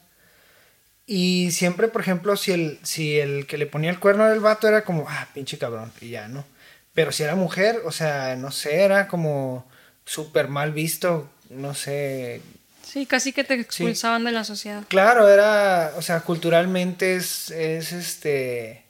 Y 1.07 1.53
siempre, 1.53 1.88
por 1.88 2.01
ejemplo, 2.03 2.37
si 2.37 2.53
el, 2.53 2.79
si 2.83 3.18
el 3.18 3.47
que 3.47 3.59
le 3.59 3.66
ponía 3.66 3.90
el 3.90 3.99
cuerno 3.99 4.25
era 4.25 4.35
el 4.35 4.40
vato, 4.40 4.68
era 4.68 4.85
como, 4.85 5.07
ah, 5.09 5.29
pinche 5.33 5.57
cabrón, 5.57 5.92
y 6.01 6.11
ya, 6.11 6.29
¿no? 6.29 6.44
Pero 6.92 7.12
si 7.12 7.23
era 7.23 7.35
mujer, 7.35 7.81
o 7.85 7.92
sea, 7.92 8.37
no 8.37 8.51
sé, 8.51 8.83
era 8.83 9.09
como 9.09 9.66
súper 10.05 10.49
mal 10.49 10.73
visto, 10.73 11.31
no 11.51 11.75
sé. 11.75 12.42
Sí, 12.83 13.07
casi 13.07 13.33
que 13.33 13.44
te 13.44 13.55
expulsaban 13.55 14.25
de 14.25 14.33
la 14.33 14.44
sociedad. 14.44 14.85
Claro, 14.88 15.29
era, 15.29 15.92
o 15.97 16.03
sea, 16.03 16.21
culturalmente 16.21 17.16
es, 17.16 17.51
es 17.51 17.92
este... 17.92 18.88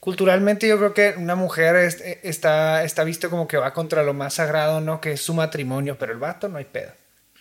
Culturalmente 0.00 0.66
yo 0.66 0.78
creo 0.78 0.94
que 0.94 1.14
una 1.18 1.34
mujer 1.34 1.76
es- 1.76 2.00
está, 2.22 2.82
está 2.84 3.04
visto 3.04 3.28
como 3.30 3.46
que 3.46 3.56
va 3.58 3.72
contra 3.74 4.02
lo 4.02 4.14
más 4.14 4.34
sagrado, 4.34 4.80
¿no? 4.80 5.00
Que 5.00 5.12
es 5.12 5.20
su 5.20 5.34
matrimonio, 5.34 5.96
pero 5.98 6.12
el 6.12 6.18
vato 6.18 6.48
no 6.48 6.56
hay 6.58 6.64
pedo. 6.64 6.92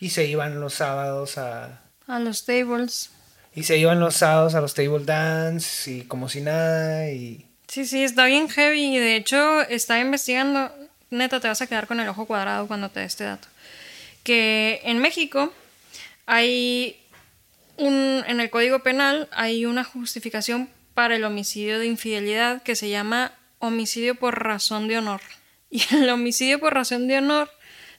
Y 0.02 0.10
se 0.10 0.26
iban 0.26 0.60
los 0.60 0.74
sábados 0.76 1.38
a... 1.38 1.82
A 2.08 2.20
los 2.20 2.46
tables. 2.46 3.12
Y 3.56 3.64
se 3.64 3.78
iban 3.78 4.00
los 4.00 4.16
sábados 4.16 4.56
a 4.56 4.62
los 4.62 4.74
table 4.74 5.04
dance 5.06 5.90
y 5.92 6.02
como 6.04 6.28
si 6.30 6.42
nada 6.42 7.10
y... 7.10 7.46
Sí, 7.68 7.86
sí, 7.86 8.04
está 8.04 8.26
bien 8.26 8.50
heavy. 8.50 8.96
Y 8.96 9.00
de 9.00 9.16
hecho, 9.16 9.62
estaba 9.62 10.00
investigando. 10.00 10.72
Neta, 11.12 11.40
te 11.40 11.48
vas 11.48 11.62
a 11.62 11.68
quedar 11.68 11.88
con 11.88 12.00
el 12.00 12.08
ojo 12.10 12.26
cuadrado 12.26 12.68
cuando 12.68 12.90
te 12.90 13.00
dé 13.02 13.06
este 13.06 13.24
dato. 13.26 13.48
Que 14.24 14.82
en 14.84 15.00
México 15.00 15.54
hay 16.26 17.00
un. 17.78 18.24
En 18.28 18.40
el 18.40 18.50
Código 18.50 18.80
Penal 18.80 19.28
hay 19.32 19.66
una 19.66 19.84
justificación 19.84 20.70
para 21.00 21.16
el 21.16 21.24
homicidio 21.24 21.80
de 21.80 21.86
infidelidad 21.86 22.62
que 22.62 22.76
se 22.76 22.90
llama 22.90 23.32
homicidio 23.60 24.16
por 24.16 24.44
razón 24.44 24.90
de 24.90 24.98
honor. 24.98 25.22
Y 25.72 25.82
el 25.96 26.10
homicidio 26.10 26.60
por 26.60 26.74
razón 26.74 27.08
de 27.08 27.20
honor 27.20 27.50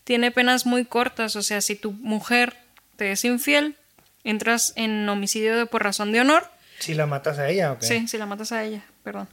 tiene 0.04 0.30
penas 0.30 0.66
muy 0.66 0.84
cortas. 0.84 1.34
O 1.34 1.42
sea, 1.42 1.62
si 1.62 1.76
tu 1.76 1.92
mujer 1.92 2.58
te 2.96 3.10
es 3.12 3.24
infiel, 3.24 3.74
entras 4.22 4.74
en 4.76 5.08
homicidio 5.08 5.66
por 5.66 5.82
razón 5.82 6.12
de 6.12 6.20
honor. 6.20 6.46
Si 6.78 6.92
la 6.92 7.06
matas 7.06 7.38
a 7.38 7.48
ella, 7.48 7.72
¿ok? 7.72 7.80
Sí, 7.80 8.06
si 8.06 8.18
la 8.18 8.26
matas 8.26 8.52
a 8.52 8.62
ella, 8.64 8.82
perdón. 9.02 9.28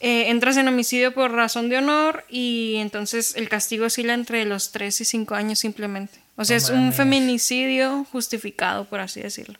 Eh, 0.00 0.30
entras 0.30 0.56
en 0.56 0.68
homicidio 0.68 1.12
por 1.12 1.32
razón 1.32 1.68
de 1.68 1.76
honor 1.76 2.24
y 2.30 2.76
entonces 2.78 3.36
el 3.36 3.50
castigo 3.50 3.84
oscila 3.84 4.14
entre 4.14 4.46
los 4.46 4.72
3 4.72 5.02
y 5.02 5.04
5 5.04 5.34
años 5.34 5.58
simplemente. 5.58 6.18
O 6.36 6.46
sea, 6.46 6.56
No 6.56 6.64
es 6.64 6.70
un 6.70 6.94
feminicidio 6.94 8.06
justificado, 8.10 8.86
por 8.86 9.00
así 9.00 9.20
decirlo. 9.20 9.58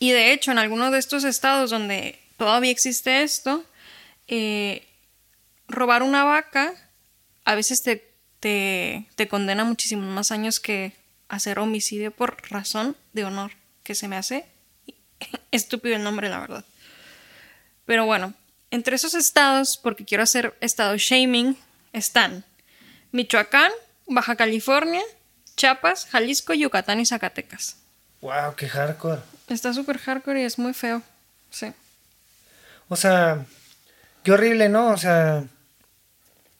Y 0.00 0.10
de 0.10 0.32
hecho, 0.32 0.50
en 0.50 0.58
algunos 0.58 0.90
de 0.90 0.98
estos 0.98 1.22
estados 1.22 1.70
donde 1.70 2.23
todavía 2.36 2.70
existe 2.70 3.22
esto, 3.22 3.64
eh, 4.28 4.86
robar 5.68 6.02
una 6.02 6.24
vaca 6.24 6.74
a 7.44 7.54
veces 7.54 7.82
te, 7.82 8.10
te, 8.40 9.06
te 9.14 9.28
condena 9.28 9.64
muchísimos 9.64 10.06
más 10.06 10.32
años 10.32 10.60
que 10.60 10.96
hacer 11.28 11.58
homicidio 11.58 12.10
por 12.10 12.50
razón 12.50 12.96
de 13.12 13.24
honor, 13.24 13.52
que 13.82 13.94
se 13.94 14.08
me 14.08 14.16
hace 14.16 14.46
estúpido 15.50 15.96
el 15.96 16.02
nombre, 16.02 16.28
la 16.28 16.40
verdad. 16.40 16.64
Pero 17.84 18.06
bueno, 18.06 18.34
entre 18.70 18.96
esos 18.96 19.14
estados, 19.14 19.76
porque 19.76 20.04
quiero 20.04 20.22
hacer 20.22 20.56
estado 20.60 20.96
shaming, 20.96 21.56
están 21.92 22.44
Michoacán, 23.12 23.70
Baja 24.06 24.36
California, 24.36 25.02
Chiapas, 25.56 26.06
Jalisco, 26.06 26.54
Yucatán 26.54 27.00
y 27.00 27.06
Zacatecas. 27.06 27.76
Wow, 28.20 28.54
qué 28.56 28.68
hardcore. 28.68 29.20
Está 29.48 29.72
súper 29.74 29.98
hardcore 29.98 30.40
y 30.40 30.44
es 30.44 30.58
muy 30.58 30.72
feo. 30.72 31.02
Sí. 31.50 31.72
O 32.94 32.96
sea, 32.96 33.44
qué 34.22 34.30
horrible, 34.30 34.68
¿no? 34.68 34.92
O 34.92 34.96
sea, 34.96 35.42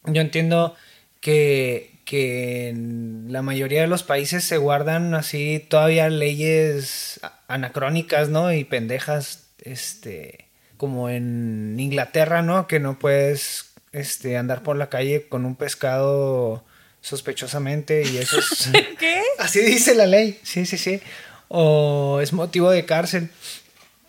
yo 0.03 0.19
entiendo 0.19 0.75
que, 1.21 2.01
que 2.03 2.67
en 2.67 3.27
la 3.29 3.41
mayoría 3.41 3.79
de 3.79 3.87
los 3.87 4.03
países 4.03 4.43
se 4.43 4.57
guardan 4.57 5.13
así 5.13 5.65
todavía 5.69 6.09
leyes 6.09 7.21
anacrónicas, 7.47 8.27
¿no? 8.27 8.51
Y 8.51 8.65
pendejas, 8.65 9.45
este, 9.61 10.49
como 10.75 11.07
en 11.09 11.79
Inglaterra, 11.79 12.41
¿no? 12.41 12.67
Que 12.67 12.81
no 12.81 12.99
puedes, 12.99 13.71
este, 13.93 14.35
andar 14.35 14.61
por 14.61 14.75
la 14.75 14.89
calle 14.89 15.29
con 15.29 15.45
un 15.45 15.55
pescado 15.55 16.65
sospechosamente 16.99 18.03
y 18.03 18.17
eso 18.17 18.39
es... 18.39 18.71
¿Qué? 18.99 19.21
Así 19.39 19.61
dice 19.61 19.95
la 19.95 20.05
ley, 20.05 20.37
sí, 20.43 20.65
sí, 20.65 20.77
sí. 20.77 20.99
O 21.47 22.19
es 22.21 22.33
motivo 22.33 22.71
de 22.71 22.83
cárcel. 22.83 23.29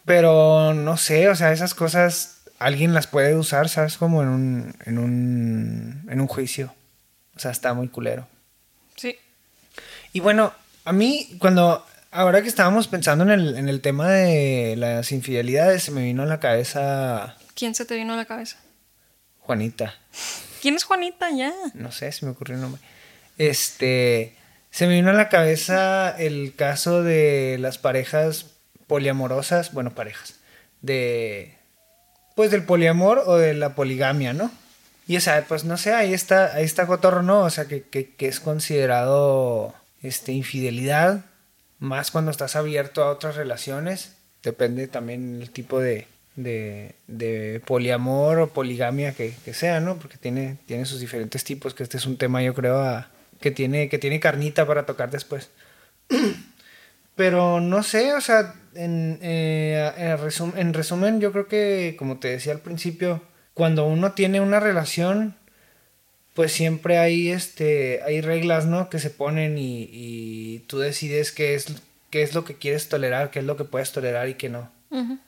Pero 0.06 0.72
no 0.72 0.96
sé, 0.96 1.28
o 1.28 1.34
sea, 1.34 1.52
esas 1.52 1.74
cosas 1.74 2.38
alguien 2.58 2.94
las 2.94 3.06
puede 3.06 3.34
usar, 3.36 3.68
¿sabes? 3.68 3.98
Como 3.98 4.22
en 4.22 4.28
un, 4.28 4.74
en 4.86 4.98
un, 4.98 6.08
en 6.10 6.20
un 6.20 6.26
juicio. 6.26 6.74
O 7.36 7.38
sea, 7.38 7.50
está 7.50 7.74
muy 7.74 7.88
culero. 7.88 8.26
Sí. 8.94 9.18
Y 10.14 10.20
bueno, 10.20 10.54
a 10.86 10.92
mí 10.92 11.36
cuando, 11.38 11.84
ahora 12.10 12.40
que 12.40 12.48
estábamos 12.48 12.88
pensando 12.88 13.24
en 13.24 13.30
el, 13.30 13.56
en 13.58 13.68
el 13.68 13.82
tema 13.82 14.10
de 14.10 14.76
las 14.78 15.12
infidelidades, 15.12 15.82
se 15.82 15.90
me 15.90 16.04
vino 16.04 16.22
a 16.22 16.26
la 16.26 16.40
cabeza 16.40 17.36
¿Quién 17.56 17.74
se 17.74 17.86
te 17.86 17.96
vino 17.96 18.12
a 18.12 18.16
la 18.16 18.26
cabeza? 18.26 18.58
Juanita. 19.40 19.94
¿Quién 20.60 20.74
es 20.74 20.84
Juanita 20.84 21.30
ya? 21.30 21.54
no 21.72 21.90
sé 21.90 22.12
si 22.12 22.26
me 22.26 22.32
ocurrió 22.32 22.56
el 22.56 22.60
nombre. 22.60 22.82
Este, 23.38 24.36
se 24.70 24.86
me 24.86 24.94
vino 24.94 25.08
a 25.08 25.14
la 25.14 25.30
cabeza 25.30 26.14
el 26.18 26.54
caso 26.54 27.02
de 27.02 27.56
las 27.58 27.78
parejas 27.78 28.55
poliamorosas, 28.86 29.72
bueno, 29.72 29.94
parejas, 29.94 30.36
de, 30.82 31.56
pues 32.34 32.50
del 32.50 32.64
poliamor 32.64 33.22
o 33.26 33.36
de 33.36 33.54
la 33.54 33.74
poligamia, 33.74 34.32
¿no? 34.32 34.50
Y 35.08 35.16
o 35.16 35.20
sea, 35.20 35.44
pues 35.46 35.64
no 35.64 35.76
sé, 35.76 35.92
ahí 35.94 36.12
está, 36.12 36.54
ahí 36.54 36.64
está 36.64 36.86
Cotorro, 36.86 37.22
¿no? 37.22 37.40
O 37.40 37.50
sea, 37.50 37.66
que, 37.66 37.82
que, 37.82 38.14
que 38.14 38.26
es 38.28 38.40
considerado, 38.40 39.74
este, 40.02 40.32
infidelidad, 40.32 41.24
más 41.78 42.10
cuando 42.10 42.30
estás 42.30 42.56
abierto 42.56 43.02
a 43.02 43.10
otras 43.10 43.36
relaciones. 43.36 44.16
depende 44.42 44.88
también 44.88 45.42
el 45.42 45.50
tipo 45.50 45.80
de, 45.80 46.06
de, 46.36 46.94
de 47.06 47.60
poliamor 47.66 48.38
o 48.38 48.52
poligamia 48.52 49.12
que, 49.12 49.34
que, 49.44 49.54
sea, 49.54 49.80
¿no? 49.80 49.96
Porque 49.98 50.18
tiene, 50.18 50.58
tiene 50.66 50.86
sus 50.86 51.00
diferentes 51.00 51.44
tipos, 51.44 51.74
que 51.74 51.82
este 51.82 51.96
es 51.96 52.06
un 52.06 52.16
tema 52.16 52.42
yo 52.42 52.54
creo 52.54 52.80
a, 52.80 53.08
que, 53.40 53.50
tiene, 53.50 53.88
que 53.88 53.98
tiene 53.98 54.20
carnita 54.20 54.66
para 54.66 54.86
tocar 54.86 55.10
después. 55.10 55.50
Pero 57.16 57.60
no 57.60 57.82
sé, 57.82 58.12
o 58.14 58.20
sea, 58.20 58.54
en, 58.76 59.18
eh, 59.22 59.92
en, 59.96 60.18
resum 60.18 60.52
en 60.56 60.74
resumen 60.74 61.20
yo 61.20 61.32
creo 61.32 61.48
que, 61.48 61.96
como 61.98 62.18
te 62.18 62.28
decía 62.28 62.52
al 62.52 62.60
principio, 62.60 63.22
cuando 63.54 63.86
uno 63.86 64.12
tiene 64.12 64.40
una 64.40 64.60
relación, 64.60 65.34
pues 66.34 66.52
siempre 66.52 66.98
hay, 66.98 67.30
este, 67.30 68.02
hay 68.04 68.20
reglas, 68.20 68.66
¿no? 68.66 68.90
Que 68.90 68.98
se 68.98 69.10
ponen 69.10 69.58
y, 69.58 69.88
y 69.90 70.58
tú 70.68 70.78
decides 70.78 71.32
qué 71.32 71.54
es, 71.54 71.66
qué 72.10 72.22
es 72.22 72.34
lo 72.34 72.44
que 72.44 72.56
quieres 72.56 72.88
tolerar, 72.88 73.30
qué 73.30 73.38
es 73.38 73.44
lo 73.44 73.56
que 73.56 73.64
puedes 73.64 73.92
tolerar 73.92 74.28
y 74.28 74.34
qué 74.34 74.48
no. 74.48 74.70
Uh 74.90 74.96
-huh. 74.98 75.18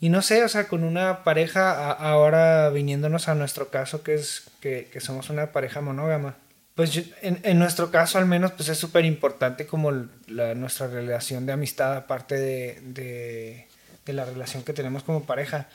Y 0.00 0.10
no 0.10 0.22
sé, 0.22 0.44
o 0.44 0.48
sea, 0.48 0.68
con 0.68 0.84
una 0.84 1.24
pareja, 1.24 1.72
a, 1.72 1.92
ahora 1.92 2.70
viniéndonos 2.70 3.28
a 3.28 3.34
nuestro 3.34 3.70
caso, 3.70 4.02
que 4.02 4.14
es 4.14 4.44
que, 4.60 4.88
que 4.92 5.00
somos 5.00 5.30
una 5.30 5.52
pareja 5.52 5.80
monógama, 5.80 6.36
pues 6.78 6.92
yo, 6.92 7.02
en, 7.22 7.40
en, 7.42 7.58
nuestro 7.58 7.90
caso 7.90 8.18
al 8.18 8.26
menos, 8.26 8.52
pues 8.52 8.68
es 8.68 8.78
súper 8.78 9.04
importante 9.04 9.66
como 9.66 9.90
la, 10.28 10.54
nuestra 10.54 10.86
relación 10.86 11.44
de 11.44 11.52
amistad, 11.52 11.96
aparte 11.96 12.36
de, 12.36 12.78
de, 12.82 13.66
de, 14.06 14.12
la 14.12 14.24
relación 14.24 14.62
que 14.62 14.72
tenemos 14.72 15.02
como 15.02 15.24
pareja. 15.24 15.66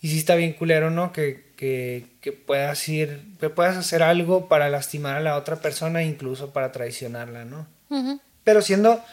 Y 0.00 0.08
sí 0.08 0.16
está 0.16 0.34
bien 0.34 0.54
culero, 0.54 0.90
¿no? 0.90 1.12
Que, 1.12 1.44
que, 1.58 2.06
que, 2.22 2.32
puedas 2.32 2.88
ir, 2.88 3.20
que 3.38 3.50
puedas 3.50 3.76
hacer 3.76 4.02
algo 4.02 4.48
para 4.48 4.70
lastimar 4.70 5.16
a 5.16 5.20
la 5.20 5.36
otra 5.36 5.56
persona, 5.56 6.02
incluso 6.02 6.54
para 6.54 6.72
traicionarla, 6.72 7.44
¿no? 7.44 7.66
Uh 7.90 7.96
-huh. 7.96 8.20
Pero 8.42 8.62
siendo, 8.62 9.04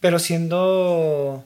pero 0.00 0.18
siendo 0.18 1.44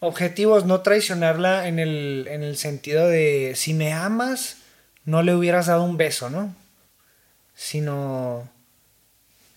objetivos, 0.00 0.66
no 0.66 0.82
traicionarla 0.82 1.66
en 1.66 1.78
el, 1.78 2.28
en 2.28 2.42
el 2.42 2.58
sentido 2.58 3.08
de 3.08 3.54
si 3.56 3.72
me 3.72 3.94
amas, 3.94 4.58
no 5.06 5.22
le 5.22 5.34
hubieras 5.34 5.68
dado 5.68 5.82
un 5.82 5.96
beso, 5.96 6.28
¿no? 6.28 6.54
Sino, 7.54 8.50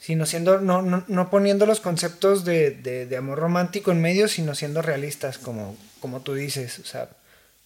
sino 0.05 0.27
siendo, 0.27 0.61
no, 0.61 0.83
no, 0.83 1.03
no 1.07 1.31
poniendo 1.31 1.65
los 1.65 1.79
conceptos 1.79 2.45
de, 2.45 2.69
de, 2.69 3.07
de, 3.07 3.17
amor 3.17 3.39
romántico 3.39 3.91
en 3.91 4.01
medio, 4.01 4.27
sino 4.27 4.53
siendo 4.53 4.83
realistas, 4.83 5.39
como, 5.39 5.75
como 5.99 6.21
tú 6.21 6.35
dices, 6.35 6.77
o 6.77 6.85
sea, 6.85 7.09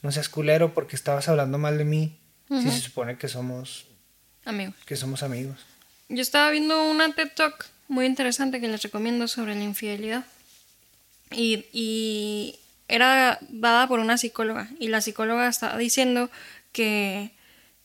no 0.02 0.10
seas 0.14 0.30
culero 0.30 0.74
porque 0.74 0.96
estabas 0.96 1.28
hablando 1.28 1.58
mal 1.58 1.78
de 1.78 1.84
mí, 1.84 2.18
uh 2.48 2.56
-huh. 2.56 2.64
si 2.64 2.72
se 2.72 2.80
supone 2.80 3.18
que 3.18 3.28
somos 3.28 3.88
amigos. 4.46 4.74
Que 4.86 4.96
somos 4.96 5.22
amigos. 5.22 5.58
Yo 6.08 6.22
estaba 6.22 6.50
viendo 6.50 6.90
una 6.90 7.14
TED 7.14 7.28
Talk 7.36 7.66
muy 7.90 8.06
interesante 8.06 8.62
que 8.62 8.70
les 8.70 8.84
recomiendo 8.84 9.28
sobre 9.28 9.54
la 9.54 9.66
infidelidad. 9.66 10.24
Y, 11.32 11.66
y 11.74 12.58
era 12.88 13.38
dada 13.50 13.86
por 13.90 14.00
una 14.00 14.18
psicóloga 14.18 14.70
y 14.80 14.88
la 14.88 15.02
psicóloga 15.02 15.50
estaba 15.50 15.78
diciendo 15.78 16.30
que, 16.72 17.32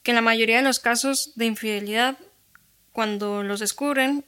que 0.05 0.12
en 0.12 0.14
la 0.14 0.23
mayoría 0.23 0.59
de 0.59 0.62
los 0.62 0.79
casos 0.79 1.33
de 1.35 1.47
infidelidad, 1.47 2.17
cuando 2.93 3.43
los 3.43 3.59
descubren, 3.59 4.25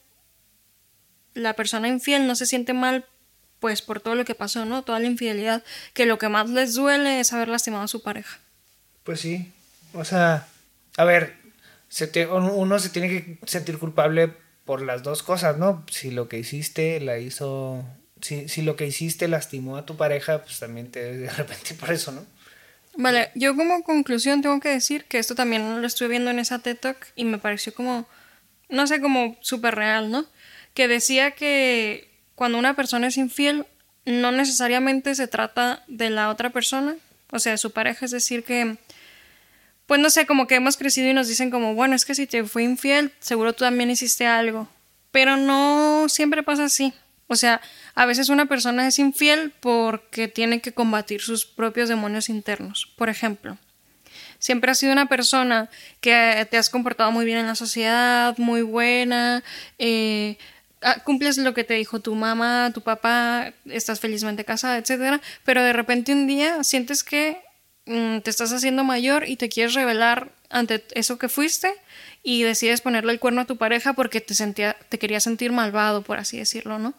la 1.37 1.55
persona 1.55 1.89
infiel 1.89 2.27
no 2.27 2.35
se 2.35 2.47
siente 2.47 2.73
mal 2.73 3.05
pues 3.61 3.83
por 3.83 4.01
todo 4.01 4.15
lo 4.15 4.25
que 4.25 4.35
pasó, 4.35 4.65
¿no? 4.65 4.83
Toda 4.83 4.99
la 4.99 5.07
infidelidad, 5.07 5.63
que 5.95 6.07
lo 6.07 6.19
que 6.19 6.29
más 6.29 6.51
les 6.51 6.75
duele 6.75 7.21
es 7.21 7.33
haber 7.33 7.49
lastimado 7.49 7.85
a 7.85 7.89
su 7.89 8.03
pareja. 8.03 8.39
Pues 9.03 9.21
sí, 9.21 9.53
o 9.95 10.05
sea, 10.05 10.47
a 10.97 11.05
ver, 11.05 11.35
se 11.89 12.07
te, 12.07 12.27
uno 12.27 12.79
se 12.79 12.91
tiene 12.91 13.09
que 13.09 13.39
sentir 13.47 13.79
culpable 13.79 14.33
por 14.65 14.83
las 14.83 15.03
dos 15.03 15.23
cosas, 15.23 15.57
¿no? 15.57 15.85
Si 15.91 16.11
lo 16.11 16.29
que 16.29 16.39
hiciste 16.39 17.01
la 17.01 17.19
hizo 17.19 17.85
si, 18.21 18.49
si, 18.49 18.63
lo 18.63 18.77
que 18.77 18.87
hiciste 18.87 19.29
lastimó 19.29 19.77
a 19.77 19.87
tu 19.87 19.97
pareja, 19.97 20.43
pues 20.43 20.59
también 20.59 20.91
te 20.91 21.03
debes 21.03 21.21
de 21.21 21.29
arrepentir 21.29 21.77
por 21.79 21.93
eso, 21.93 22.13
¿no? 22.13 22.25
Vale, 22.99 23.31
yo 23.35 23.55
como 23.55 23.83
conclusión 23.83 24.41
tengo 24.41 24.59
que 24.59 24.71
decir 24.71 25.05
que 25.05 25.19
esto 25.19 25.35
también 25.35 25.81
lo 25.81 25.87
estuve 25.87 26.09
viendo 26.09 26.31
en 26.31 26.39
esa 26.39 26.61
TED 26.61 26.79
Talk 26.79 27.07
y 27.15 27.25
me 27.25 27.39
pareció 27.39 27.75
como, 27.75 28.09
no 28.71 28.87
sé, 28.87 29.01
como 29.01 29.37
súper 29.43 29.75
real, 29.75 30.11
¿no? 30.11 30.25
Que 30.77 30.87
decía 30.87 31.33
que 31.33 32.09
cuando 32.37 32.59
una 32.59 32.77
persona 32.77 33.09
es 33.09 33.17
infiel, 33.17 33.67
no 34.05 34.31
necesariamente 34.31 35.17
se 35.17 35.27
trata 35.27 35.83
de 35.89 36.11
la 36.11 36.29
otra 36.29 36.51
persona, 36.51 36.95
o 37.33 37.41
sea, 37.41 37.53
de 37.53 37.59
su 37.59 37.73
pareja, 37.73 38.05
es 38.05 38.13
decir, 38.13 38.45
que, 38.45 38.77
pues 39.87 40.01
no 40.01 40.11
sé, 40.11 40.27
como 40.27 40.47
que 40.47 40.55
hemos 40.55 40.77
crecido 40.77 41.09
y 41.09 41.15
nos 41.15 41.27
dicen 41.27 41.51
como, 41.51 41.75
bueno, 41.75 41.97
es 41.97 42.05
que 42.05 42.15
si 42.15 42.29
te 42.29 42.45
fue 42.45 42.63
infiel, 42.63 43.13
seguro 43.19 43.53
tú 43.53 43.65
también 43.65 43.91
hiciste 43.91 44.27
algo, 44.27 44.69
pero 45.11 45.37
no 45.37 46.07
siempre 46.09 46.45
pasa 46.45 46.65
así, 46.65 46.93
o 47.27 47.35
sea, 47.35 47.61
a 47.95 48.07
veces 48.07 48.29
una 48.29 48.47
persona 48.47 48.87
es 48.87 48.99
infiel 48.99 49.53
porque 49.59 50.29
tiene 50.29 50.61
que 50.61 50.73
combatir 50.73 51.21
sus 51.21 51.45
propios 51.45 51.89
demonios 51.89 52.29
internos. 52.29 52.93
Por 52.97 53.09
ejemplo, 53.09 53.59
siempre 54.39 54.71
has 54.71 54.79
sido 54.79 54.93
una 54.93 55.09
persona 55.09 55.69
que 56.01 56.47
te 56.51 56.57
has 56.57 56.71
comportado 56.71 57.11
muy 57.11 57.25
bien 57.25 57.39
en 57.39 57.47
la 57.49 57.57
sociedad, 57.57 58.37
muy 58.39 58.63
buena, 58.63 59.43
eh, 59.79 60.39
cumples 61.05 61.39
lo 61.39 61.55
que 61.55 61.65
te 61.65 61.75
dijo 61.75 62.01
tu 62.01 62.15
mamá, 62.15 62.71
tu 62.73 62.81
papá, 62.81 63.53
estás 63.67 64.01
felizmente 64.01 64.45
casada, 64.45 64.79
etc. 64.79 65.21
Pero 65.45 65.63
de 65.63 65.73
repente 65.73 66.13
un 66.13 66.27
día 66.27 66.63
sientes 66.65 67.03
que 67.03 67.39
mm, 67.87 68.19
te 68.19 68.31
estás 68.31 68.53
haciendo 68.53 68.85
mayor 68.85 69.29
y 69.29 69.37
te 69.37 69.49
quieres 69.49 69.75
revelar 69.75 70.31
ante 70.51 70.85
eso 70.93 71.19
que 71.19 71.29
fuiste 71.29 71.73
y 72.23 72.43
decides 72.43 72.81
ponerle 72.81 73.13
el 73.13 73.21
cuerno 73.21 73.43
a 73.43 73.45
tu 73.47 73.57
pareja 73.57 73.93
porque 73.93 74.21
te, 74.21 74.35
sentía, 74.35 74.77
te 74.89 74.99
quería 74.99 75.21
sentir 75.21 75.53
malvado, 75.53 76.03
por 76.03 76.19
así 76.19 76.39
decirlo, 76.39 76.79
¿no? 76.79 76.95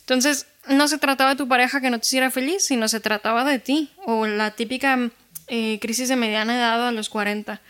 Entonces, 0.00 0.46
no 0.68 0.88
se 0.88 0.98
trataba 0.98 1.30
de 1.30 1.36
tu 1.36 1.48
pareja 1.48 1.80
que 1.80 1.90
no 1.90 1.98
te 1.98 2.06
hiciera 2.06 2.30
feliz, 2.30 2.64
sino 2.64 2.88
se 2.88 3.00
trataba 3.00 3.44
de 3.44 3.58
ti. 3.58 3.90
O 4.04 4.26
la 4.26 4.52
típica 4.52 5.10
eh, 5.48 5.78
crisis 5.80 6.08
de 6.08 6.16
mediana 6.16 6.56
edad 6.56 6.88
a 6.88 6.92
los 6.92 7.08
40. 7.10 7.60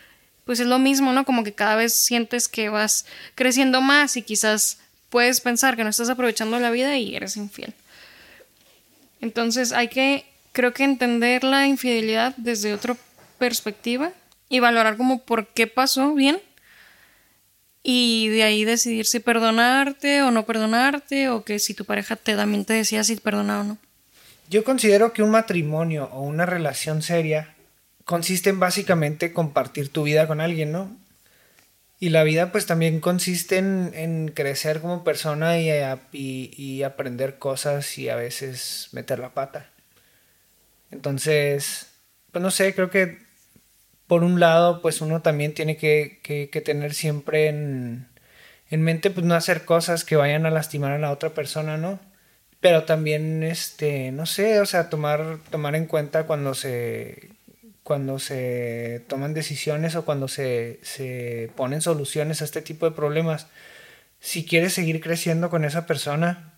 Pues 0.45 0.59
es 0.59 0.67
lo 0.67 0.79
mismo, 0.79 1.11
¿no? 1.11 1.25
Como 1.25 1.43
que 1.43 1.53
cada 1.53 1.75
vez 1.75 1.93
sientes 1.93 2.47
que 2.47 2.69
vas 2.69 3.05
creciendo 3.35 3.81
más 3.81 4.15
y 4.15 4.21
quizás 4.21 4.79
puedes 5.09 5.41
pensar 5.41 5.75
que 5.75 5.83
no 5.83 5.89
estás 5.89 6.09
aprovechando 6.09 6.59
la 6.59 6.71
vida 6.71 6.97
y 6.97 7.15
eres 7.15 7.37
infiel. 7.37 7.73
Entonces 9.21 9.71
hay 9.71 9.89
que, 9.89 10.25
creo 10.51 10.73
que 10.73 10.83
entender 10.83 11.43
la 11.43 11.67
infidelidad 11.67 12.33
desde 12.37 12.73
otra 12.73 12.95
perspectiva 13.37 14.11
y 14.47 14.59
valorar 14.59 14.97
como 14.97 15.21
por 15.21 15.47
qué 15.47 15.67
pasó 15.67 16.13
bien 16.13 16.39
y 17.83 18.27
de 18.29 18.43
ahí 18.43 18.65
decidir 18.65 19.05
si 19.05 19.19
perdonarte 19.19 20.21
o 20.21 20.31
no 20.31 20.45
perdonarte 20.45 21.29
o 21.29 21.43
que 21.43 21.59
si 21.59 21.73
tu 21.73 21.85
pareja 21.85 22.15
te 22.15 22.35
también 22.35 22.65
te 22.65 22.73
decía 22.73 23.03
si 23.03 23.15
perdona 23.15 23.61
o 23.61 23.63
no. 23.63 23.77
Yo 24.49 24.63
considero 24.63 25.13
que 25.13 25.23
un 25.23 25.31
matrimonio 25.31 26.09
o 26.11 26.21
una 26.21 26.45
relación 26.45 27.01
seria 27.01 27.55
consiste 28.05 28.49
en 28.49 28.59
básicamente 28.59 29.33
compartir 29.33 29.89
tu 29.89 30.03
vida 30.03 30.27
con 30.27 30.41
alguien, 30.41 30.71
¿no? 30.71 30.89
Y 31.99 32.09
la 32.09 32.23
vida 32.23 32.51
pues 32.51 32.65
también 32.65 33.01
consiste 33.01 33.57
en, 33.57 34.31
crecer 34.33 34.79
como 34.79 35.03
persona 35.03 35.59
y, 35.59 35.69
y, 36.13 36.51
y, 36.55 36.83
aprender 36.83 37.37
cosas 37.39 37.97
y 37.97 38.07
a 38.07 38.15
veces 38.15 38.87
meter 38.93 39.19
la 39.19 39.33
pata. 39.33 39.69
Entonces, 40.91 41.91
pues 42.31 42.41
no 42.41 42.51
sé, 42.51 42.73
creo 42.73 42.89
que 42.89 43.19
por 44.09 44.23
un 44.23 44.39
lado, 44.39 44.81
pues 44.81 45.01
uno 45.01 45.21
también 45.21 45.53
tiene 45.53 45.77
que, 45.77 46.19
que, 46.23 46.49
que 46.49 46.61
tener 46.61 46.95
siempre 46.95 47.47
en, 47.47 48.07
en, 48.71 48.81
mente, 48.81 49.11
pues 49.11 49.25
no 49.25 49.35
hacer 49.35 49.65
cosas 49.65 50.03
que 50.03 50.15
vayan 50.15 50.47
a 50.47 50.51
lastimar 50.51 50.93
a 50.93 50.99
la 50.99 51.11
otra 51.11 51.31
persona, 51.31 51.77
¿no? 51.77 51.99
Pero 52.59 52.85
también, 52.85 53.43
este, 53.43 54.11
no 54.11 54.25
sé, 54.25 54.61
o 54.61 54.65
sea, 54.65 54.89
tomar, 54.89 55.39
tomar 55.51 55.75
en 55.75 55.85
cuenta 55.85 56.25
cuando 56.25 56.55
se, 56.55 57.29
cuando 57.89 58.19
se 58.19 59.03
toman 59.07 59.33
decisiones 59.33 59.95
o 59.95 60.05
cuando 60.05 60.27
se, 60.27 60.79
se 60.83 61.49
ponen 61.55 61.81
soluciones 61.81 62.39
a 62.39 62.45
este 62.45 62.61
tipo 62.61 62.87
de 62.87 62.95
problemas. 62.95 63.47
Si 64.19 64.45
quieres 64.45 64.73
seguir 64.73 65.01
creciendo 65.01 65.49
con 65.49 65.65
esa 65.65 65.87
persona 65.87 66.53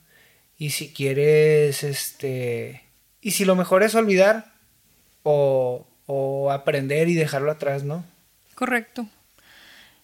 y 0.57 0.71
si 0.71 0.91
quieres, 0.91 1.85
este, 1.85 2.83
y 3.21 3.31
si 3.31 3.45
lo 3.45 3.55
mejor 3.55 3.81
es 3.81 3.95
olvidar 3.95 4.51
o, 5.23 5.87
o 6.05 6.51
aprender 6.51 7.07
y 7.07 7.15
dejarlo 7.15 7.49
atrás, 7.49 7.85
¿no? 7.85 8.03
Correcto. 8.53 9.07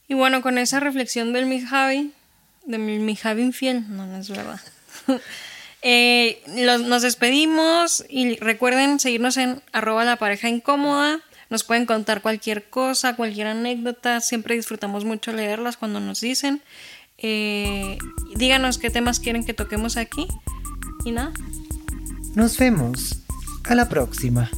Y 0.08 0.14
bueno, 0.14 0.42
con 0.42 0.58
esa 0.58 0.80
reflexión 0.80 1.34
del 1.34 1.46
mi 1.46 1.60
Javi, 1.60 2.14
de 2.66 2.78
mi, 2.78 3.00
mi 3.00 3.18
Javi 3.18 3.42
infiel, 3.42 3.84
no, 3.90 4.06
no 4.06 4.18
es 4.18 4.30
verdad. 4.30 4.62
eh, 5.90 6.42
nos 6.48 7.02
despedimos 7.02 8.04
y 8.10 8.36
recuerden 8.36 9.00
seguirnos 9.00 9.38
en 9.38 9.62
arroba 9.72 10.04
la 10.04 10.18
pareja 10.18 10.50
incómoda. 10.50 11.22
Nos 11.50 11.64
pueden 11.64 11.86
contar 11.86 12.22
cualquier 12.22 12.66
cosa, 12.66 13.16
cualquier 13.16 13.48
anécdota. 13.48 14.20
Siempre 14.20 14.56
disfrutamos 14.56 15.06
mucho 15.06 15.32
leerlas 15.32 15.78
cuando 15.78 16.02
nos 16.02 16.20
dicen. 16.20 16.62
Eh, 17.18 17.98
díganos 18.36 18.80
qué 18.80 18.90
temas 18.90 19.22
quieren 19.22 19.46
que 19.46 19.54
toquemos 19.54 19.96
aquí. 19.96 20.28
Y 21.06 21.14
nada. 21.14 21.32
Nos 22.36 22.58
vemos. 22.58 23.22
A 23.64 23.74
la 23.74 23.88
próxima. 23.88 24.52